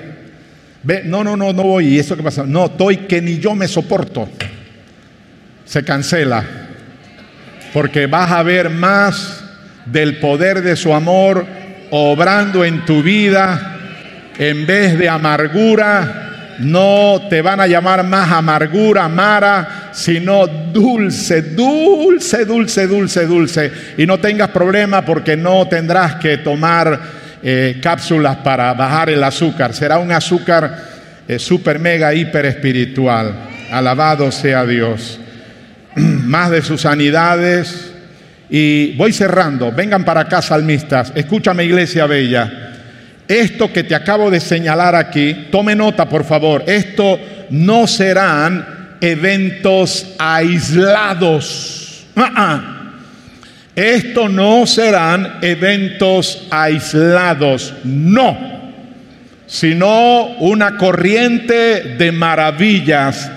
[0.82, 1.88] Ve, no, no, no, no voy.
[1.88, 2.44] ¿Y eso qué pasa?
[2.46, 4.28] No, estoy que ni yo me soporto.
[5.64, 6.44] Se cancela.
[7.72, 9.43] Porque vas a ver más
[9.86, 11.46] del poder de su amor
[11.90, 13.78] obrando en tu vida
[14.38, 16.20] en vez de amargura.
[16.60, 23.72] No te van a llamar más amargura, Mara, sino dulce, dulce, dulce, dulce, dulce.
[23.98, 27.00] Y no tengas problema porque no tendrás que tomar
[27.42, 29.74] eh, cápsulas para bajar el azúcar.
[29.74, 30.76] Será un azúcar
[31.26, 33.34] eh, super, mega, hiper espiritual.
[33.72, 35.18] Alabado sea Dios.
[35.96, 37.93] más de sus sanidades,
[38.50, 42.70] y voy cerrando, vengan para acá salmistas, escúchame iglesia bella.
[43.26, 47.18] Esto que te acabo de señalar aquí, tome nota por favor, esto
[47.50, 52.04] no serán eventos aislados.
[52.16, 52.70] Ah, ah.
[53.74, 58.72] Esto no serán eventos aislados, no,
[59.46, 63.30] sino una corriente de maravillas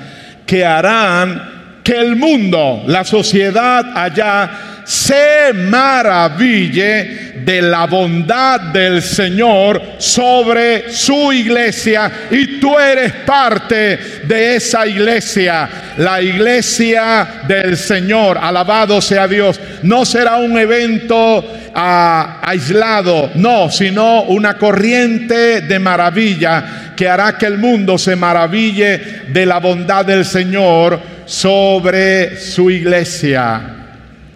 [0.45, 9.81] que harán que el mundo, la sociedad allá, se maraville de la bondad del Señor
[9.97, 18.37] sobre su iglesia y tú eres parte de esa iglesia, la iglesia del Señor.
[18.37, 19.59] Alabado sea Dios.
[19.83, 21.45] No será un evento
[21.75, 29.25] ah, aislado, no, sino una corriente de maravilla que hará que el mundo se maraville
[29.27, 33.76] de la bondad del Señor sobre su iglesia.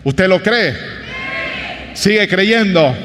[0.03, 0.75] ¿Usted lo cree?
[1.93, 2.95] ¿Sigue creyendo?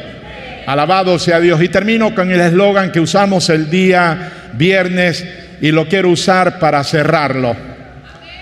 [0.66, 1.62] Alabado sea Dios.
[1.62, 5.24] Y termino con el eslogan que usamos el día viernes
[5.60, 7.54] y lo quiero usar para cerrarlo.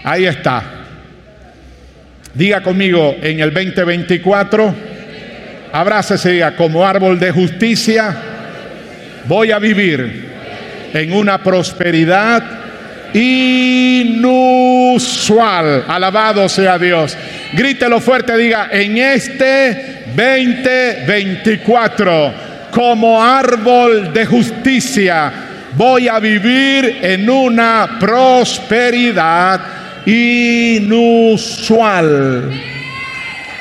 [0.04, 0.62] Ahí está.
[2.34, 4.74] Diga conmigo en el 2024,
[5.72, 8.14] abrácese diga, como árbol de justicia,
[9.26, 10.30] voy a vivir
[10.92, 12.42] en una prosperidad
[13.12, 14.14] inusual.
[15.86, 17.16] Alabado sea Dios.
[17.56, 22.34] Grítelo fuerte, diga, en este 2024,
[22.72, 25.32] como árbol de justicia,
[25.76, 29.60] voy a vivir en una prosperidad
[30.04, 31.70] inusual.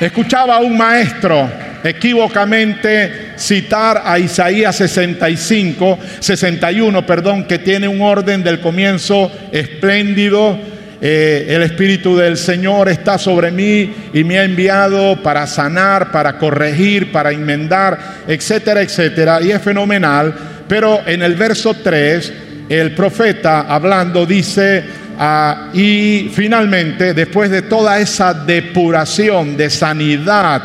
[0.00, 1.48] Escuchaba a un maestro
[1.84, 10.73] equivocamente citar a Isaías 65, 61, perdón, que tiene un orden del comienzo espléndido.
[11.06, 16.38] Eh, el Espíritu del Señor está sobre mí y me ha enviado para sanar, para
[16.38, 19.42] corregir, para enmendar, etcétera, etcétera.
[19.42, 20.34] Y es fenomenal.
[20.66, 22.32] Pero en el verso 3,
[22.70, 24.82] el profeta hablando dice,
[25.18, 30.62] ah, y finalmente, después de toda esa depuración de sanidad,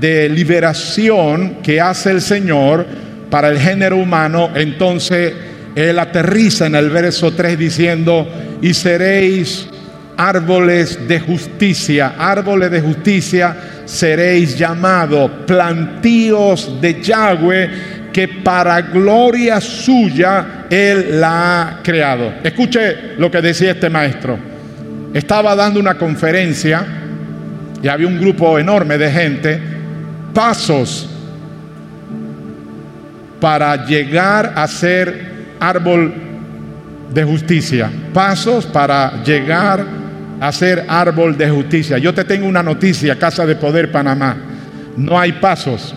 [0.00, 2.84] de liberación que hace el Señor
[3.30, 5.34] para el género humano, entonces
[5.78, 8.26] Él aterriza en el verso 3 diciendo,
[8.60, 9.68] y seréis
[10.16, 17.70] árboles de justicia, árboles de justicia seréis llamados, plantíos de Yahweh,
[18.12, 22.34] que para gloria suya Él la ha creado.
[22.42, 24.36] Escuche lo que decía este maestro.
[25.14, 26.84] Estaba dando una conferencia
[27.80, 29.60] y había un grupo enorme de gente
[30.34, 31.08] pasos
[33.40, 35.27] para llegar a ser
[35.60, 36.12] árbol
[37.12, 37.90] de justicia.
[38.12, 39.84] Pasos para llegar
[40.40, 41.98] a ser árbol de justicia.
[41.98, 44.36] Yo te tengo una noticia, Casa de Poder Panamá.
[44.96, 45.94] No hay pasos.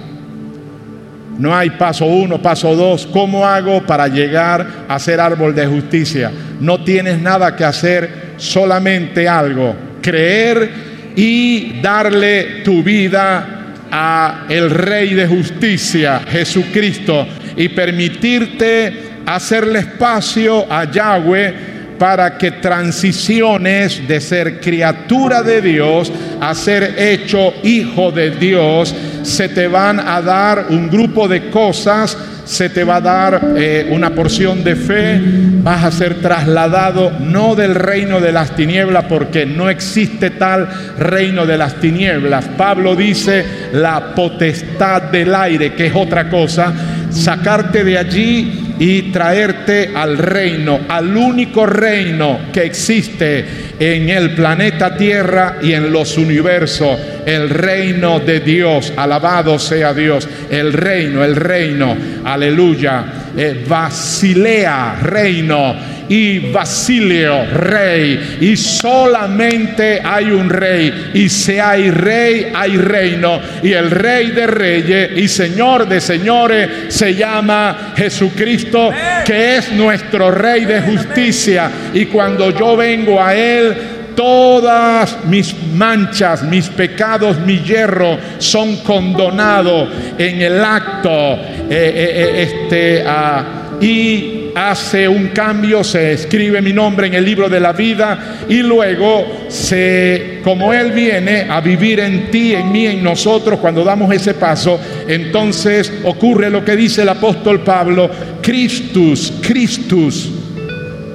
[1.38, 3.08] No hay paso uno, paso dos.
[3.08, 6.32] ¿Cómo hago para llegar a ser árbol de justicia?
[6.60, 9.76] No tienes nada que hacer, solamente algo.
[10.02, 10.70] Creer
[11.16, 20.90] y darle tu vida a el Rey de Justicia, Jesucristo, y permitirte hacerle espacio a
[20.90, 28.96] Yahweh para que transiciones de ser criatura de Dios a ser hecho hijo de Dios,
[29.22, 33.88] se te van a dar un grupo de cosas se te va a dar eh,
[33.92, 35.22] una porción de fe,
[35.64, 40.68] vas a ser trasladado no del reino de las tinieblas, porque no existe tal
[40.98, 42.46] reino de las tinieblas.
[42.58, 46.74] Pablo dice la potestad del aire, que es otra cosa,
[47.12, 53.46] sacarte de allí y traerte al reino, al único reino que existe
[53.80, 60.28] en el planeta Tierra y en los universos, el reino de Dios, alabado sea Dios,
[60.50, 65.76] el reino, el reino, aleluya, eh, Basilea, reino,
[66.12, 68.38] y Basilio, rey.
[68.42, 71.12] Y solamente hay un rey.
[71.14, 73.40] Y si hay rey, hay reino.
[73.64, 78.92] Y el rey de reyes y señor de señores se llama Jesucristo,
[79.26, 81.72] que es nuestro rey de justicia.
[81.94, 83.74] Y cuando yo vengo a él,
[84.16, 91.10] todas mis manchas, mis pecados, mi hierro son condonados en el acto.
[91.10, 97.26] Eh, eh, eh, este, ah, y hace un cambio, se escribe mi nombre en el
[97.26, 102.72] libro de la vida y luego se, como Él viene a vivir en ti, en
[102.72, 108.10] mí, en nosotros, cuando damos ese paso, entonces ocurre lo que dice el apóstol Pablo,
[108.42, 110.30] Christus, Christus,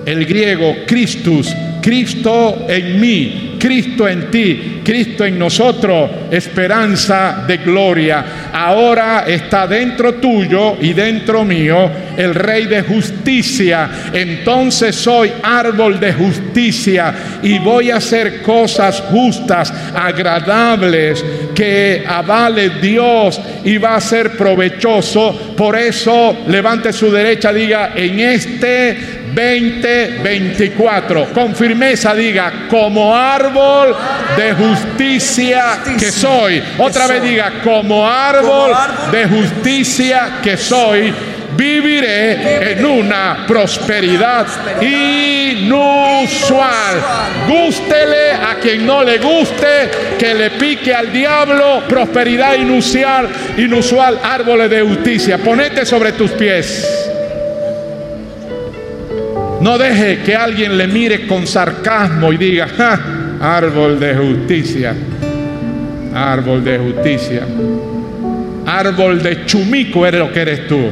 [0.05, 1.55] el griego, Christus,
[1.87, 8.51] Cristo en mí, Cristo en ti, Cristo en nosotros, esperanza de gloria.
[8.53, 13.91] Ahora está dentro tuyo y dentro mío el Rey de justicia.
[14.13, 23.41] Entonces soy árbol de justicia y voy a hacer cosas justas, agradables, que avale Dios
[23.65, 25.55] y va a ser provechoso.
[25.57, 28.97] Por eso levante su derecha, diga, en este
[29.37, 31.33] 2024.
[31.33, 33.46] Con firmeza diga, como árbol
[34.37, 36.63] de justicia que soy.
[36.79, 38.73] Otra vez diga, como árbol
[39.13, 41.13] de justicia que soy
[41.57, 44.47] viviré en una prosperidad
[44.83, 45.87] inusual.
[47.49, 54.69] Gústele a quien no le guste, que le pique al diablo, prosperidad inusual, inusual, árboles
[54.71, 55.39] de justicia.
[55.39, 57.03] Ponete sobre tus pies.
[59.61, 62.69] No deje que alguien le mire con sarcasmo y diga,
[63.41, 64.95] árbol de justicia,
[66.15, 67.43] árbol de justicia,
[68.67, 70.91] árbol de chumico eres lo que eres tú.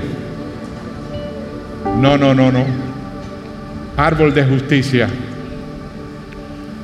[2.01, 2.65] No, no, no, no.
[3.97, 5.09] Árbol de justicia.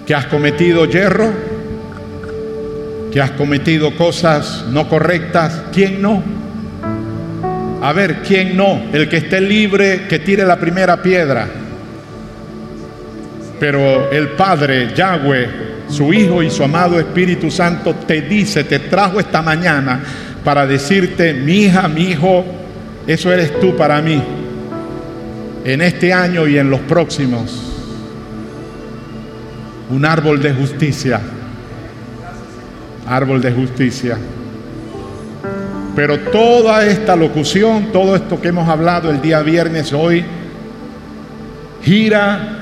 [0.07, 1.33] Que has cometido hierro,
[3.13, 5.63] que has cometido cosas no correctas.
[5.73, 6.23] ¿Quién no?
[7.83, 8.83] A ver, ¿quién no?
[8.93, 11.60] El que esté libre, que tire la primera piedra.
[13.61, 15.49] Pero el Padre, Yahweh,
[15.89, 20.01] su Hijo y su amado Espíritu Santo te dice, te trajo esta mañana
[20.43, 22.45] para decirte, mi hija, mi hijo,
[23.07, 24.23] eso eres tú para mí.
[25.63, 27.67] en este año y en los próximos.
[29.91, 31.21] Un árbol de justicia.
[33.07, 34.17] Árbol de justicia.
[35.95, 40.25] Pero toda esta locución, todo esto que hemos hablado el día viernes hoy,
[41.83, 42.60] gira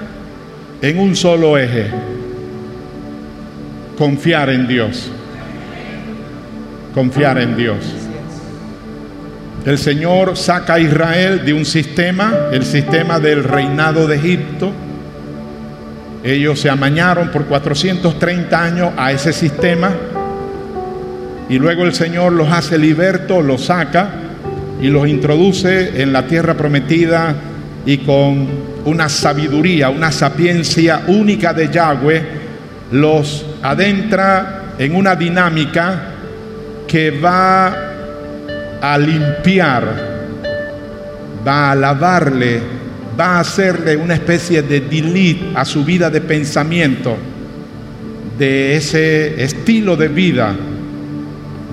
[0.81, 1.91] en un solo eje.
[3.97, 5.11] Confiar en Dios.
[6.95, 7.76] Confiar en Dios.
[9.64, 14.72] El Señor saca a Israel de un sistema, el sistema del reinado de Egipto.
[16.22, 19.93] Ellos se amañaron por 430 años a ese sistema
[21.49, 24.11] y luego el Señor los hace libertos, los saca
[24.81, 27.35] y los introduce en la tierra prometida
[27.87, 28.47] y con
[28.85, 32.22] una sabiduría, una sapiencia única de Yahweh,
[32.93, 36.14] los adentra en una dinámica
[36.87, 37.89] que va
[38.81, 39.85] a limpiar,
[41.47, 42.61] va a lavarle,
[43.18, 47.16] va a hacerle una especie de delete a su vida de pensamiento,
[48.39, 50.55] de ese estilo de vida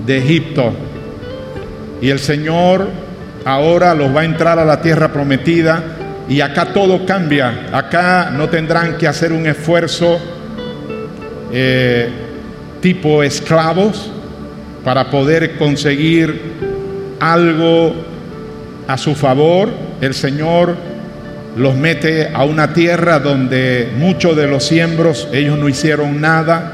[0.04, 0.72] de Egipto.
[2.02, 3.05] Y el Señor
[3.46, 5.82] ahora los va a entrar a la tierra prometida
[6.28, 7.68] y acá todo cambia.
[7.72, 10.18] Acá no tendrán que hacer un esfuerzo
[11.52, 12.10] eh,
[12.80, 14.10] tipo esclavos
[14.84, 17.94] para poder conseguir algo
[18.88, 19.70] a su favor.
[20.00, 20.76] El Señor
[21.56, 26.72] los mete a una tierra donde muchos de los siembros ellos no hicieron nada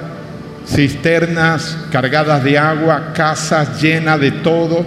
[0.67, 4.85] cisternas cargadas de agua, casas llenas de todo,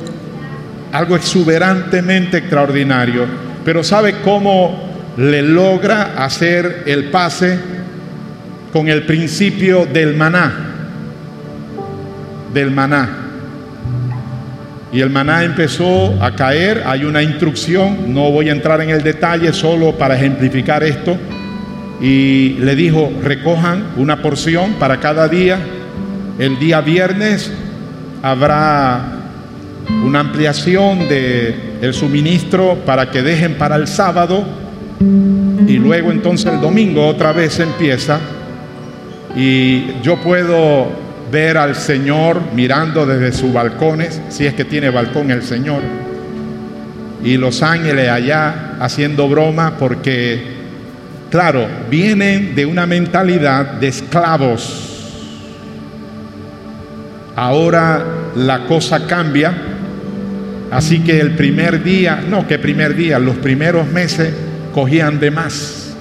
[0.95, 3.25] algo exuberantemente extraordinario.
[3.65, 7.59] Pero ¿sabe cómo le logra hacer el pase
[8.71, 10.53] con el principio del maná?
[12.53, 13.09] Del maná.
[14.93, 19.03] Y el maná empezó a caer, hay una instrucción, no voy a entrar en el
[19.03, 21.17] detalle solo para ejemplificar esto
[21.99, 25.59] y le dijo, recojan una porción para cada día.
[26.39, 27.51] El día viernes
[28.21, 29.14] habrá
[29.89, 34.43] una ampliación de el suministro para que dejen para el sábado
[35.67, 38.19] y luego entonces el domingo otra vez empieza
[39.35, 40.87] y yo puedo
[41.31, 45.81] ver al Señor mirando desde sus balcones, si es que tiene balcón el Señor,
[47.23, 50.55] y los ángeles allá haciendo broma porque
[51.35, 55.11] Claro, vienen de una mentalidad de esclavos.
[57.35, 58.05] Ahora
[58.35, 59.74] la cosa cambia.
[60.75, 64.33] Así que el primer día, no que primer día, los primeros meses
[64.73, 65.93] cogían de más.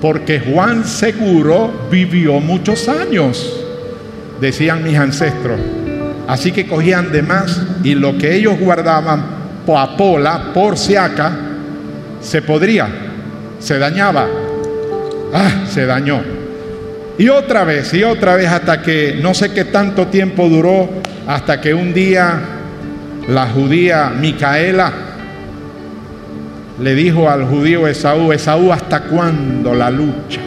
[0.00, 3.54] Porque Juan seguro vivió muchos años,
[4.40, 5.60] decían mis ancestros.
[6.26, 9.22] Así que cogían de más y lo que ellos guardaban
[9.66, 11.30] poapola, por siaca,
[12.22, 12.88] se podría
[13.60, 14.26] se dañaba.
[15.32, 16.22] Ah, se dañó.
[17.18, 20.88] Y otra vez, y otra vez, hasta que no sé qué tanto tiempo duró,
[21.26, 22.59] hasta que un día
[23.30, 24.92] la judía Micaela
[26.80, 30.40] le dijo al judío Esaú, Esaú, ¿hasta cuándo la lucha?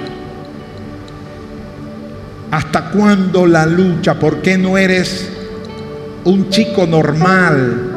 [2.52, 4.16] ¿Hasta cuándo la lucha?
[4.16, 5.32] ¿Por qué no eres
[6.26, 7.92] un chico normal?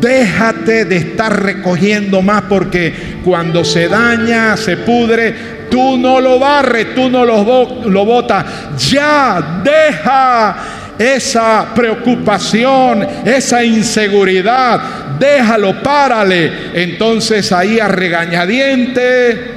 [0.00, 6.94] Déjate de estar recogiendo más porque cuando se daña, se pudre, tú no lo barres,
[6.94, 8.44] tú no lo, lo botas.
[8.90, 10.56] Ya deja
[10.98, 14.80] esa preocupación, esa inseguridad,
[15.18, 16.50] déjalo, párale.
[16.74, 19.56] Entonces ahí a regañadiente,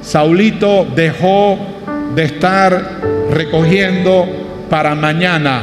[0.00, 1.58] Saulito dejó
[2.14, 2.82] de estar
[3.30, 5.62] recogiendo para mañana.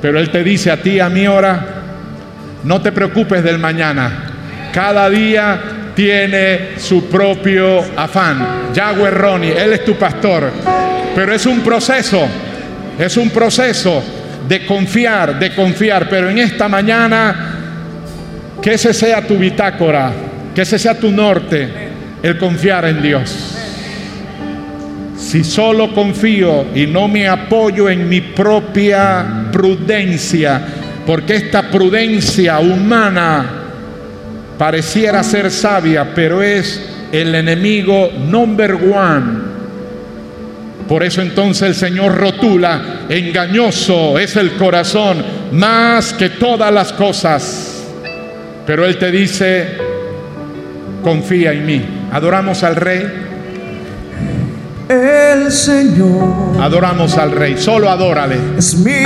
[0.00, 1.64] Pero él te dice a ti, a mí ahora,
[2.64, 4.32] no te preocupes del mañana.
[4.72, 5.60] Cada día
[5.94, 8.72] tiene su propio afán.
[8.74, 10.50] Yahweh Ronnie, Él es tu pastor.
[11.14, 12.28] Pero es un proceso,
[12.98, 14.02] es un proceso
[14.48, 16.08] de confiar, de confiar.
[16.08, 17.54] Pero en esta mañana,
[18.62, 20.12] que ese sea tu bitácora,
[20.54, 21.68] que ese sea tu norte,
[22.22, 23.52] el confiar en Dios.
[25.16, 30.60] Si solo confío y no me apoyo en mi propia prudencia,
[31.06, 33.44] porque esta prudencia humana
[34.58, 36.80] pareciera ser sabia, pero es
[37.12, 39.55] el enemigo number one.
[40.88, 47.84] Por eso entonces el Señor rotula, engañoso es el corazón más que todas las cosas.
[48.66, 49.76] Pero Él te dice,
[51.02, 51.84] confía en mí.
[52.12, 53.26] Adoramos al Rey
[54.88, 56.60] el Señor.
[56.60, 58.38] Adoramos al Rey, solo adórale.
[58.56, 59.02] Es mi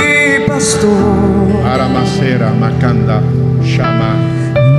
[0.47, 1.65] pastor.
[1.65, 3.21] Aramacera, Macanda,
[3.63, 4.13] Shama.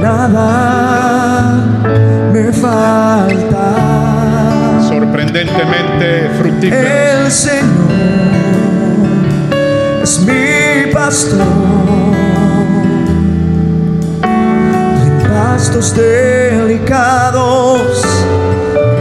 [0.01, 1.55] nada
[2.33, 4.12] me falta.
[4.93, 6.87] Sorprendentemente fructífero.
[6.87, 7.63] El Señor
[10.03, 11.41] es mi pastor.
[14.23, 17.81] En pastos delicados,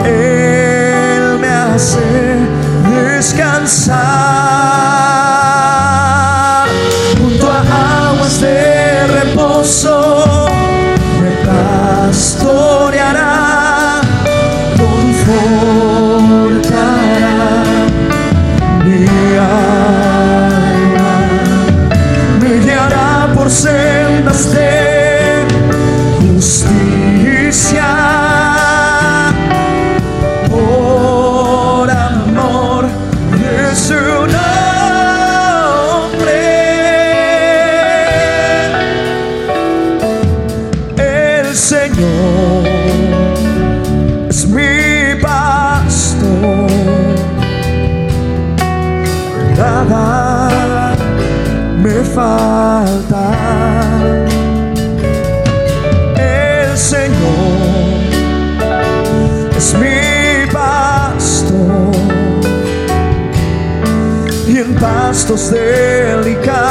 [0.06, 2.00] Él me hace
[3.14, 4.41] descansar.
[49.86, 50.96] Nada
[51.82, 53.32] me falta.
[56.18, 58.02] El Señor
[59.58, 61.92] es mi pastor
[64.48, 66.71] y en pastos delicados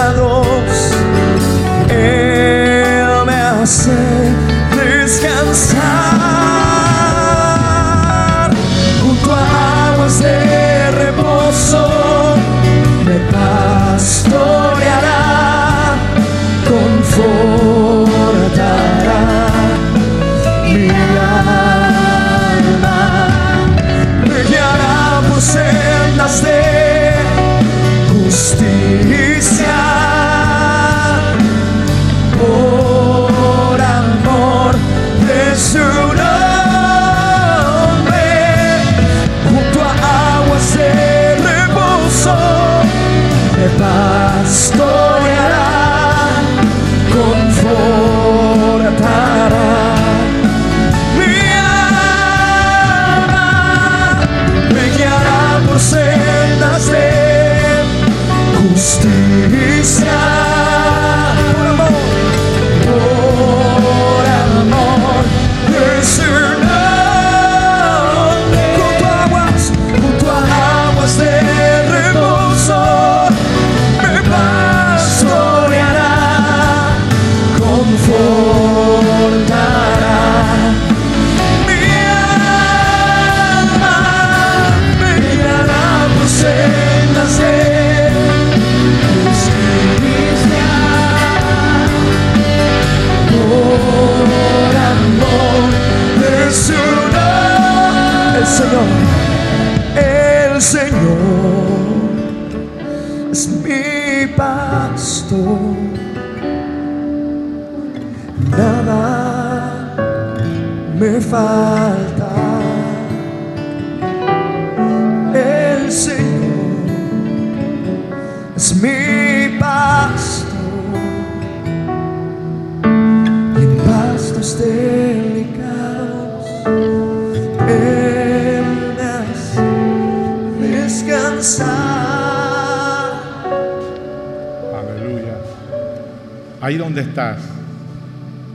[137.11, 137.41] estás,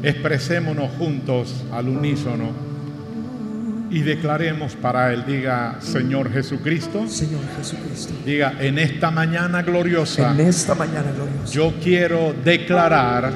[0.02, 2.52] expresémonos juntos al unísono
[3.92, 10.40] y declaremos para Él, diga Señor Jesucristo, Señor Jesucristo, diga en esta mañana gloriosa, en
[10.40, 13.32] esta mañana gloriosa, yo quiero declarar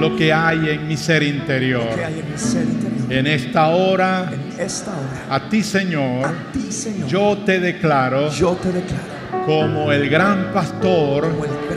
[0.00, 1.94] lo que hay en mi ser interior.
[1.94, 6.26] que hay en mi ser interior, En esta hora, en esta hora, a ti Señor,
[6.26, 11.50] a ti, Señor, yo te declaro yo te declaro como el gran pastor como el
[11.50, 11.67] gran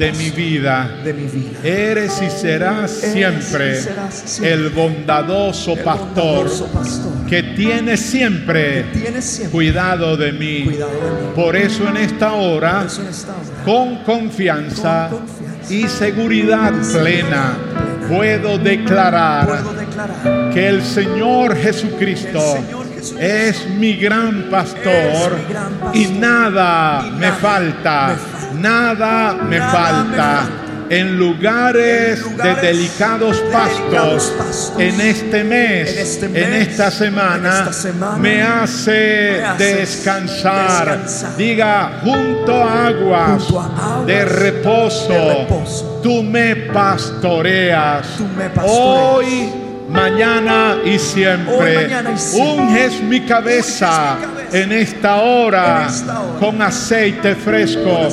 [0.00, 0.90] de mi vida.
[1.04, 1.58] de mi vida.
[1.62, 7.98] Eres y serás siempre y serás siempre el bondadoso el pastor bondadoso pastor que tiene
[7.98, 10.64] siempre que tiene siempre cuidado de mí.
[10.64, 11.32] cuidado de mí.
[11.36, 15.86] Por eso en esta hora, Por eso en esta hora, con confianza Con confianza y
[15.86, 22.40] seguridad y seguridad plena, plena, puedo declarar puedo declarar que el Señor Jesucristo
[23.18, 28.16] es mi gran pastor es mi gran pastor y nada y me nada falta, me
[28.16, 28.39] falta.
[28.54, 30.42] Nada me Nada falta.
[30.90, 34.72] en lugares, En lugares de delicados de pastos, delicados pastos.
[34.78, 40.98] en este mes, En este en esta semana, en esta semana, me hace me descansar.
[40.98, 41.36] descansar.
[41.36, 46.00] Diga, junto a aguas, Junto a aguas de, reposo, de reposo.
[46.02, 48.06] tú me pastoreas.
[48.18, 49.14] Tú me pastoreas.
[49.14, 49.52] Hoy,
[49.90, 51.90] mañana y siempre,
[52.34, 54.16] unges mi cabeza
[54.52, 55.88] en esta hora,
[56.38, 58.08] con aceite fresco.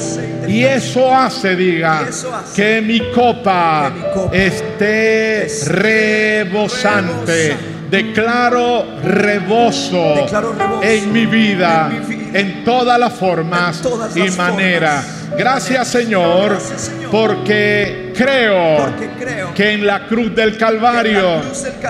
[0.47, 2.07] Y eso hace, diga,
[2.55, 3.91] que mi copa,
[4.31, 7.55] esté rebosante.
[7.89, 10.27] Declaro reboso,
[10.81, 11.89] en mi vida,
[12.33, 13.81] en todas las formas
[14.13, 15.16] y maneras.
[15.35, 16.57] Gracias, Señor,
[17.11, 18.93] porque creo
[19.53, 21.41] que en la cruz del Calvario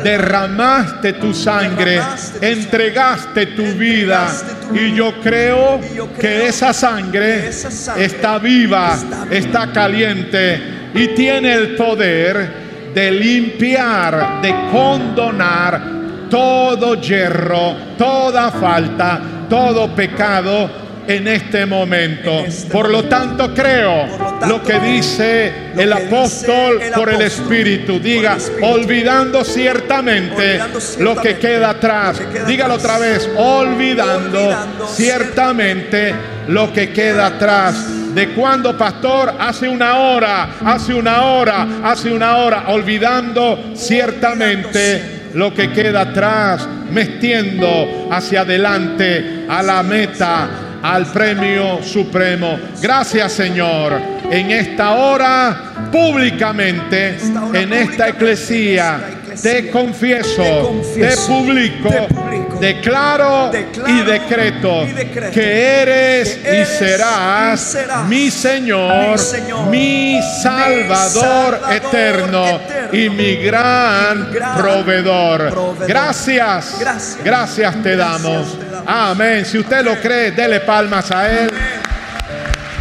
[0.03, 1.99] derramaste tu sangre,
[2.41, 4.27] entregaste tu vida
[4.73, 5.79] y yo creo
[6.19, 8.97] que esa sangre está viva.
[9.29, 15.97] está caliente y tiene el poder de limpiar, de condonar
[16.29, 22.39] todo hierro, toda falta, todo pecado en este momento.
[22.39, 24.05] En este Por lo tanto creo
[24.47, 27.99] lo que dice el apóstol por el Espíritu.
[27.99, 30.59] Diga, olvidando ciertamente,
[30.99, 32.21] lo que queda atrás.
[32.47, 36.13] Dígalo otra vez, olvidando, Olvidando ciertamente
[36.47, 38.13] lo que queda atrás.
[38.13, 39.35] ¿De cuándo, pastor?
[39.39, 46.67] Hace una hora, hace una hora, hace una hora, olvidando ciertamente lo que queda atrás,
[46.91, 52.57] metiendo hacia adelante a la meta, al premio supremo.
[52.81, 53.93] Gracias, Señor.
[54.29, 61.17] En esta hora, públicamente, esta hora en esta eclesía, en esta eclesía, te confieso, te
[61.27, 67.61] publico, te publico, declaro, declaro y decreto, y decreto que eres, que eres y, serás
[67.61, 75.51] y serás mi Señor, mi Señor, mi Salvador, Salvador eterno, eterno, y mi gran, proveedor.
[75.51, 75.87] proveedor.
[75.87, 77.23] Gracias, Gracias.
[77.23, 78.66] gracias te Gracias damos.
[78.89, 79.43] Amén.
[79.43, 81.49] Si usted lo cree, dele palmas a Él.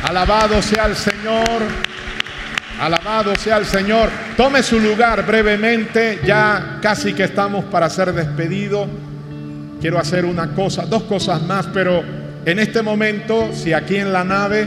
[0.05, 1.65] Alabado sea el Señor.
[2.81, 4.09] Alabado sea el Señor.
[4.37, 6.21] Tome su lugar brevemente.
[6.25, 8.87] Ya casi que estamos para ser despedidos.
[9.81, 12.05] Quiero hacer una cosa, dos cosas más, pero
[12.45, 14.67] en este momento, si aquí en la nave,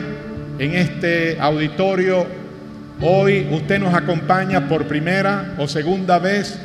[0.59, 2.27] en este auditorio,
[2.99, 6.59] hoy usted nos acompaña por primera o segunda vez,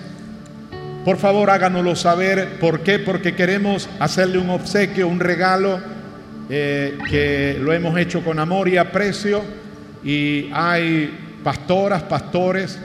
[1.04, 2.58] por favor háganoslo saber.
[2.58, 2.98] ¿Por qué?
[2.98, 5.78] Porque queremos hacerle un obsequio, un regalo
[6.48, 9.42] eh, que lo hemos hecho con amor y aprecio.
[10.02, 12.78] Y hay pastoras, pastores,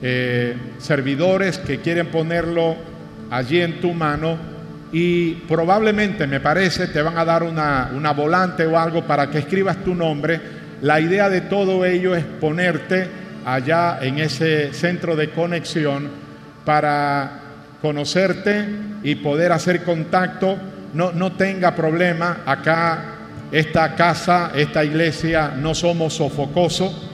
[0.00, 2.76] eh, servidores que quieren ponerlo
[3.30, 4.38] allí en tu mano.
[4.90, 9.40] Y probablemente, me parece, te van a dar una, una volante o algo para que
[9.40, 10.40] escribas tu nombre.
[10.80, 13.06] La idea de todo ello es ponerte
[13.44, 16.23] allá en ese centro de conexión
[16.64, 17.40] para
[17.80, 18.66] conocerte
[19.02, 20.56] y poder hacer contacto.
[20.94, 22.38] No, no tenga problema.
[22.46, 23.04] Acá,
[23.52, 27.10] esta casa, esta iglesia, no somos sofocosos.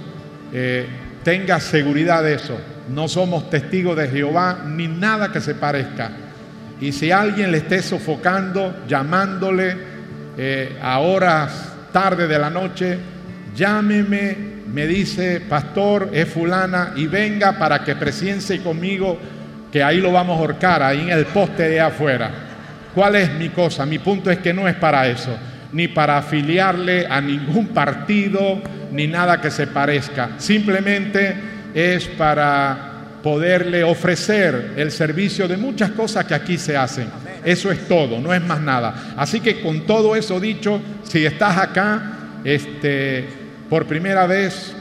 [0.52, 0.86] Eh,
[1.22, 2.58] tenga seguridad de eso.
[2.88, 6.10] No somos testigos de Jehová ni nada que se parezca.
[6.80, 9.76] Y si alguien le esté sofocando, llamándole
[10.36, 12.98] eh, a horas tarde de la noche,
[13.54, 19.18] llámeme, me dice, pastor, es fulana, y venga para que presiencie conmigo,
[19.72, 22.30] que ahí lo vamos a ahorcar, ahí en el poste de afuera.
[22.94, 23.86] ¿Cuál es mi cosa?
[23.86, 25.36] Mi punto es que no es para eso,
[25.72, 28.60] ni para afiliarle a ningún partido,
[28.90, 30.30] ni nada que se parezca.
[30.38, 31.34] Simplemente
[31.72, 32.90] es para
[33.22, 37.08] poderle ofrecer el servicio de muchas cosas que aquí se hacen.
[37.44, 39.14] Eso es todo, no es más nada.
[39.16, 42.12] Así que con todo eso dicho, si estás acá,
[42.44, 43.28] este,
[43.68, 44.74] por primera vez,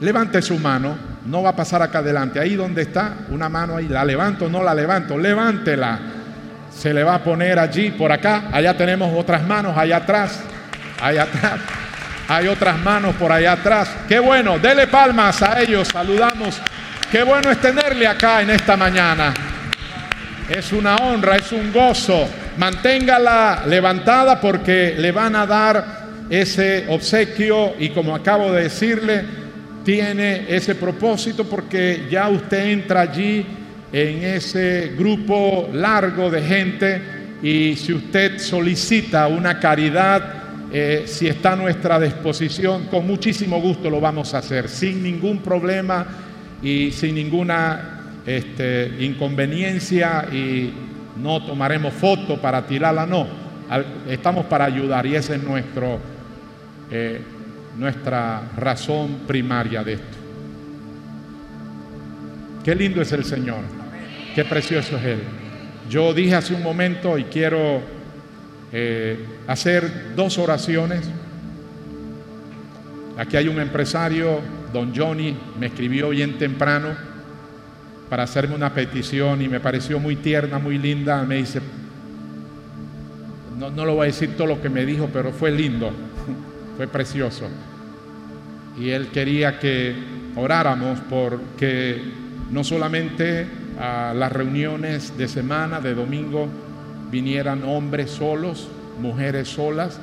[0.00, 0.96] levante su mano,
[1.26, 4.62] no va a pasar acá adelante, ahí donde está, una mano ahí, la levanto, no
[4.62, 5.98] la levanto, levántela.
[6.72, 10.40] Se le va a poner allí, por acá, allá tenemos otras manos, allá atrás,
[11.00, 11.60] allá atrás.
[12.28, 13.88] Hay otras manos por allá atrás.
[14.08, 16.60] Qué bueno, dele palmas a ellos, saludamos.
[17.10, 19.32] Qué bueno es tenerle acá en esta mañana.
[20.48, 22.28] Es una honra, es un gozo.
[22.58, 25.84] Manténgala levantada porque le van a dar
[26.28, 29.45] ese obsequio y como acabo de decirle,
[29.86, 33.46] tiene ese propósito porque ya usted entra allí
[33.92, 37.02] en ese grupo largo de gente
[37.40, 43.88] y si usted solicita una caridad, eh, si está a nuestra disposición, con muchísimo gusto
[43.88, 46.04] lo vamos a hacer, sin ningún problema
[46.60, 50.72] y sin ninguna este, inconveniencia y
[51.22, 53.28] no tomaremos foto para tirarla, no.
[54.08, 56.00] Estamos para ayudar y esa es nuestro,
[56.90, 57.20] eh,
[57.78, 60.16] nuestra razón primaria de esto.
[62.64, 63.60] Qué lindo es el Señor.
[64.34, 65.22] Qué precioso es Él.
[65.88, 67.80] Yo dije hace un momento y quiero
[68.72, 71.08] eh, hacer dos oraciones.
[73.16, 74.40] Aquí hay un empresario,
[74.72, 76.88] don Johnny, me escribió bien temprano
[78.10, 81.22] para hacerme una petición y me pareció muy tierna, muy linda.
[81.22, 81.60] Me dice,
[83.58, 85.92] no, no lo voy a decir todo lo que me dijo, pero fue lindo,
[86.76, 87.46] fue precioso.
[88.78, 89.94] Y él quería que
[90.36, 92.02] oráramos porque
[92.50, 93.46] no solamente
[93.80, 96.48] a las reuniones de semana, de domingo,
[97.10, 98.68] vinieran hombres solos,
[99.00, 100.00] mujeres solas,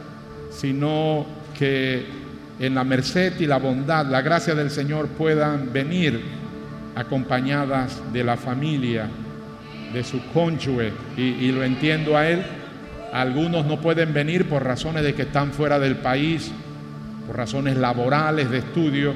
[0.52, 1.26] sino
[1.58, 2.06] que
[2.60, 6.22] en la merced y la bondad, la gracia del Señor puedan venir
[6.96, 9.10] acompañadas de la familia,
[9.92, 12.44] de su cónyuge, y, y, lo entiendo a él.
[13.14, 16.52] Algunos no pueden venir por razones de que están fuera del país,
[17.28, 19.14] por razones laborales, de estudio.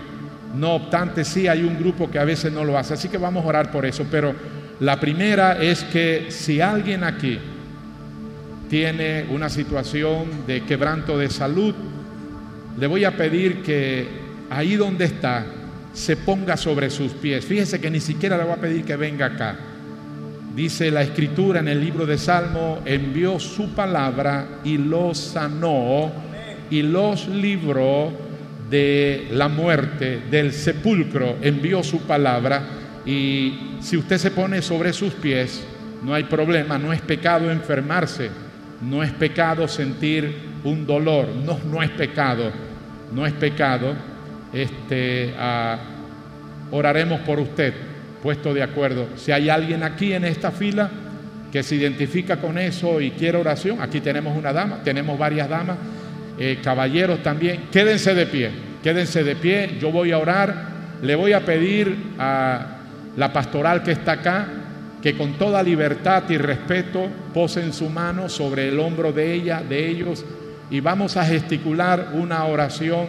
[0.56, 3.44] No obstante, sí hay un grupo que a veces no lo hace, así que vamos
[3.44, 4.06] a orar por eso.
[4.12, 4.36] Pero
[4.80, 7.40] la primera es que si alguien aquí
[8.70, 11.74] tiene una situación de quebranto de salud,
[12.80, 14.08] le voy a pedir que
[14.52, 15.44] ahí donde está
[15.94, 17.44] se ponga sobre sus pies.
[17.44, 19.58] Fíjese que ni siquiera le voy a pedir que venga acá.
[20.58, 26.12] Dice la escritura en el libro de Salmo, envió su palabra y los sanó
[26.72, 28.12] y los libró
[28.68, 32.64] de la muerte, del sepulcro, envió su palabra
[33.06, 35.64] y si usted se pone sobre sus pies,
[36.04, 38.32] no hay problema, no es pecado enfermarse,
[38.82, 42.52] no es pecado sentir un dolor, no, no es pecado,
[43.14, 43.94] no es pecado.
[44.52, 47.76] Este, uh, oraremos por usted,
[48.22, 49.08] puesto de acuerdo.
[49.16, 50.90] Si hay alguien aquí en esta fila
[51.52, 55.78] que se identifica con eso y quiere oración, aquí tenemos una dama, tenemos varias damas,
[56.38, 58.52] eh, caballeros también, quédense de pie,
[58.84, 60.68] quédense de pie, yo voy a orar,
[61.02, 62.78] le voy a pedir a
[63.16, 64.48] la pastoral que está acá,
[65.02, 69.88] que con toda libertad y respeto posen su mano sobre el hombro de ella, de
[69.88, 70.26] ellos,
[70.70, 73.08] y vamos a gesticular una oración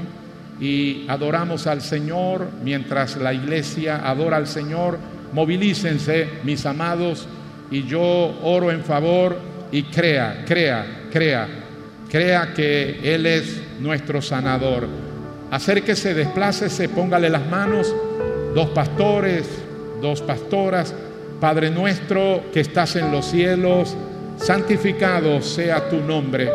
[0.60, 4.98] y adoramos al Señor mientras la iglesia adora al Señor.
[5.32, 7.28] Movilícense, mis amados,
[7.70, 8.00] y yo
[8.42, 9.38] oro en favor
[9.70, 11.48] y crea, crea, crea,
[12.10, 14.88] crea que Él es nuestro sanador.
[15.50, 17.94] Acérquese, desplácese, póngale las manos,
[18.54, 19.46] dos pastores,
[20.00, 20.94] dos pastoras.
[21.40, 23.96] Padre nuestro que estás en los cielos,
[24.38, 26.50] santificado sea tu nombre.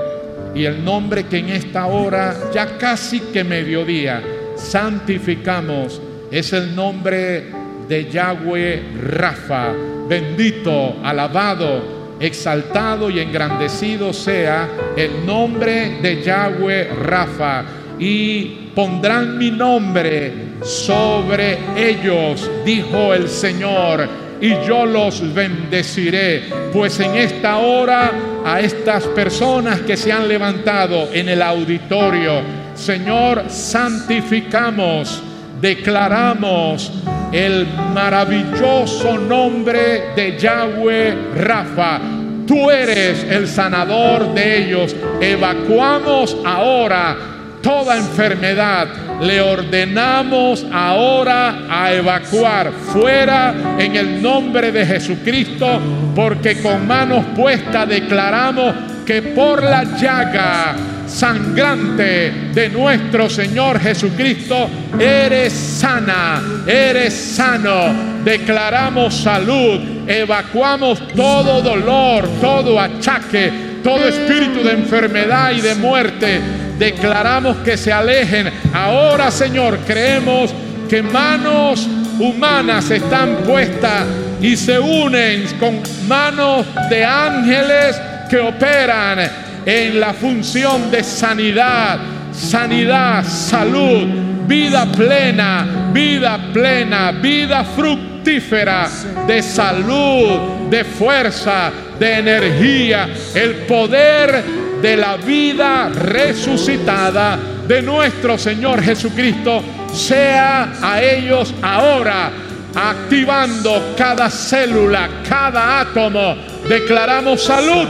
[0.56, 4.22] Y el nombre que en esta hora, ya casi que mediodía,
[4.56, 6.01] santificamos,
[6.32, 7.45] es el nombre
[7.88, 9.74] de Yahweh Rafa.
[10.08, 17.64] Bendito, alabado, exaltado y engrandecido sea el nombre de Yahweh Rafa.
[17.99, 20.34] Y pondrán mi nombre
[20.64, 24.08] sobre ellos, dijo el Señor,
[24.44, 26.50] y yo los bendeciré.
[26.74, 28.12] Pues en esta hora
[28.46, 32.41] a estas personas que se han levantado en el auditorio,
[32.76, 35.24] Señor, santificamos,
[35.62, 36.91] declaramos
[37.32, 42.02] el maravilloso nombre de Yahweh Rafa.
[42.46, 44.94] Tú eres el sanador de ellos.
[45.22, 47.16] Evacuamos ahora
[47.62, 48.89] toda enfermedad,
[49.24, 55.80] le ordenamos ahora a evacuar fuera en el nombre de Jesucristo,
[56.15, 60.76] porque con manos puestas declaramos que por la llaga
[61.07, 64.69] sangrante de nuestro Señor Jesucristo,
[64.99, 68.13] eres sana, eres sano.
[68.24, 73.51] Declaramos salud, evacuamos todo dolor, todo achaque,
[73.84, 78.51] todo espíritu de enfermedad y de muerte declaramos que se alejen.
[78.74, 80.53] Ahora, Señor, creemos
[80.89, 81.88] que manos
[82.19, 84.05] humanas están puestas
[84.41, 87.99] y se unen con manos de ángeles
[88.30, 89.19] que operan
[89.65, 91.99] en la función de sanidad,
[92.34, 94.07] sanidad, salud,
[94.47, 98.89] vida plena, vida plena, vida fructífera
[99.26, 108.84] de salud, de fuerza, de energía, el poder de la vida resucitada de nuestro Señor
[108.84, 109.63] Jesucristo
[109.93, 112.29] sea a ellos ahora,
[112.75, 116.36] activando cada célula, cada átomo.
[116.67, 117.88] Declaramos salud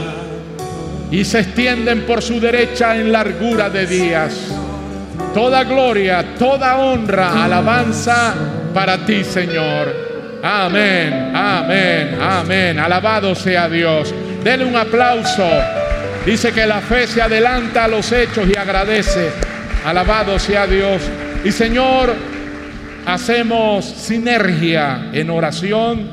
[1.10, 4.54] y se extienden por su derecha en largura de días.
[5.34, 8.34] Toda gloria, toda honra, alabanza
[8.72, 9.92] para ti, Señor.
[10.44, 12.78] Amén, amén, amén.
[12.78, 14.14] Alabado sea Dios.
[14.44, 15.44] Denle un aplauso.
[16.26, 19.30] Dice que la fe se adelanta a los hechos y agradece.
[19.84, 21.02] Alabado sea Dios.
[21.44, 22.14] Y Señor,
[23.04, 26.08] hacemos sinergia en oración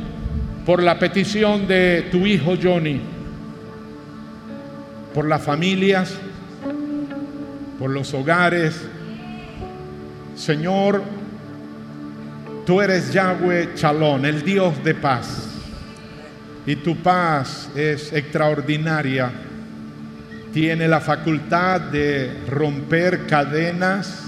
[0.66, 2.99] por la petición de tu hijo Johnny,
[5.14, 6.14] por las familias,
[7.80, 8.82] por los hogares.
[10.36, 11.01] Señor,
[12.66, 15.47] tú eres Yahweh Chalón, el Dios de paz.
[16.66, 19.32] Y tu paz es extraordinaria.
[20.54, 24.22] Tiene la facultad de romper cadenas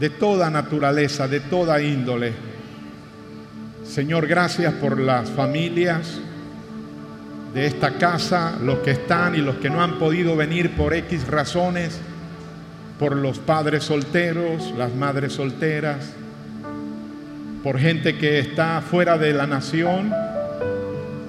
[0.00, 2.32] de toda naturaleza, de toda índole.
[3.84, 6.18] Señor, gracias por las familias
[7.54, 11.28] de esta casa, los que están y los que no han podido venir por X
[11.28, 12.00] razones,
[12.98, 16.14] por los padres solteros, las madres solteras,
[17.62, 20.12] por gente que está fuera de la nación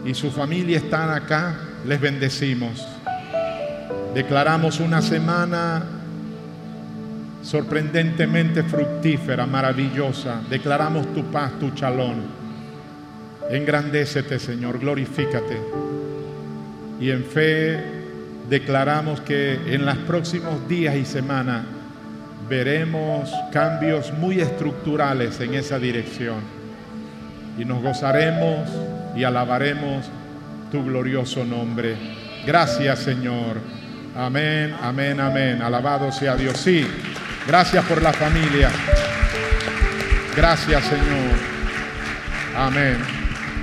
[0.05, 1.55] y su familia están acá,
[1.85, 2.87] les bendecimos.
[4.13, 5.83] Declaramos una semana
[7.41, 10.41] sorprendentemente fructífera, maravillosa.
[10.49, 12.21] Declaramos tu paz, tu chalón.
[13.49, 15.59] Engrandécete, Señor, glorifícate.
[16.99, 17.83] Y en fe
[18.49, 21.65] declaramos que en los próximos días y semanas
[22.49, 26.37] veremos cambios muy estructurales en esa dirección.
[27.57, 28.69] Y nos gozaremos
[29.15, 30.05] y alabaremos
[30.73, 31.95] tu glorioso nombre.
[32.47, 33.61] Gracias, Señor.
[34.15, 35.61] Amén, amén, amén.
[35.61, 36.57] Alabado sea Dios.
[36.57, 36.87] Sí.
[37.47, 38.71] Gracias por la familia.
[40.35, 41.37] Gracias, Señor.
[42.57, 43.22] Amén.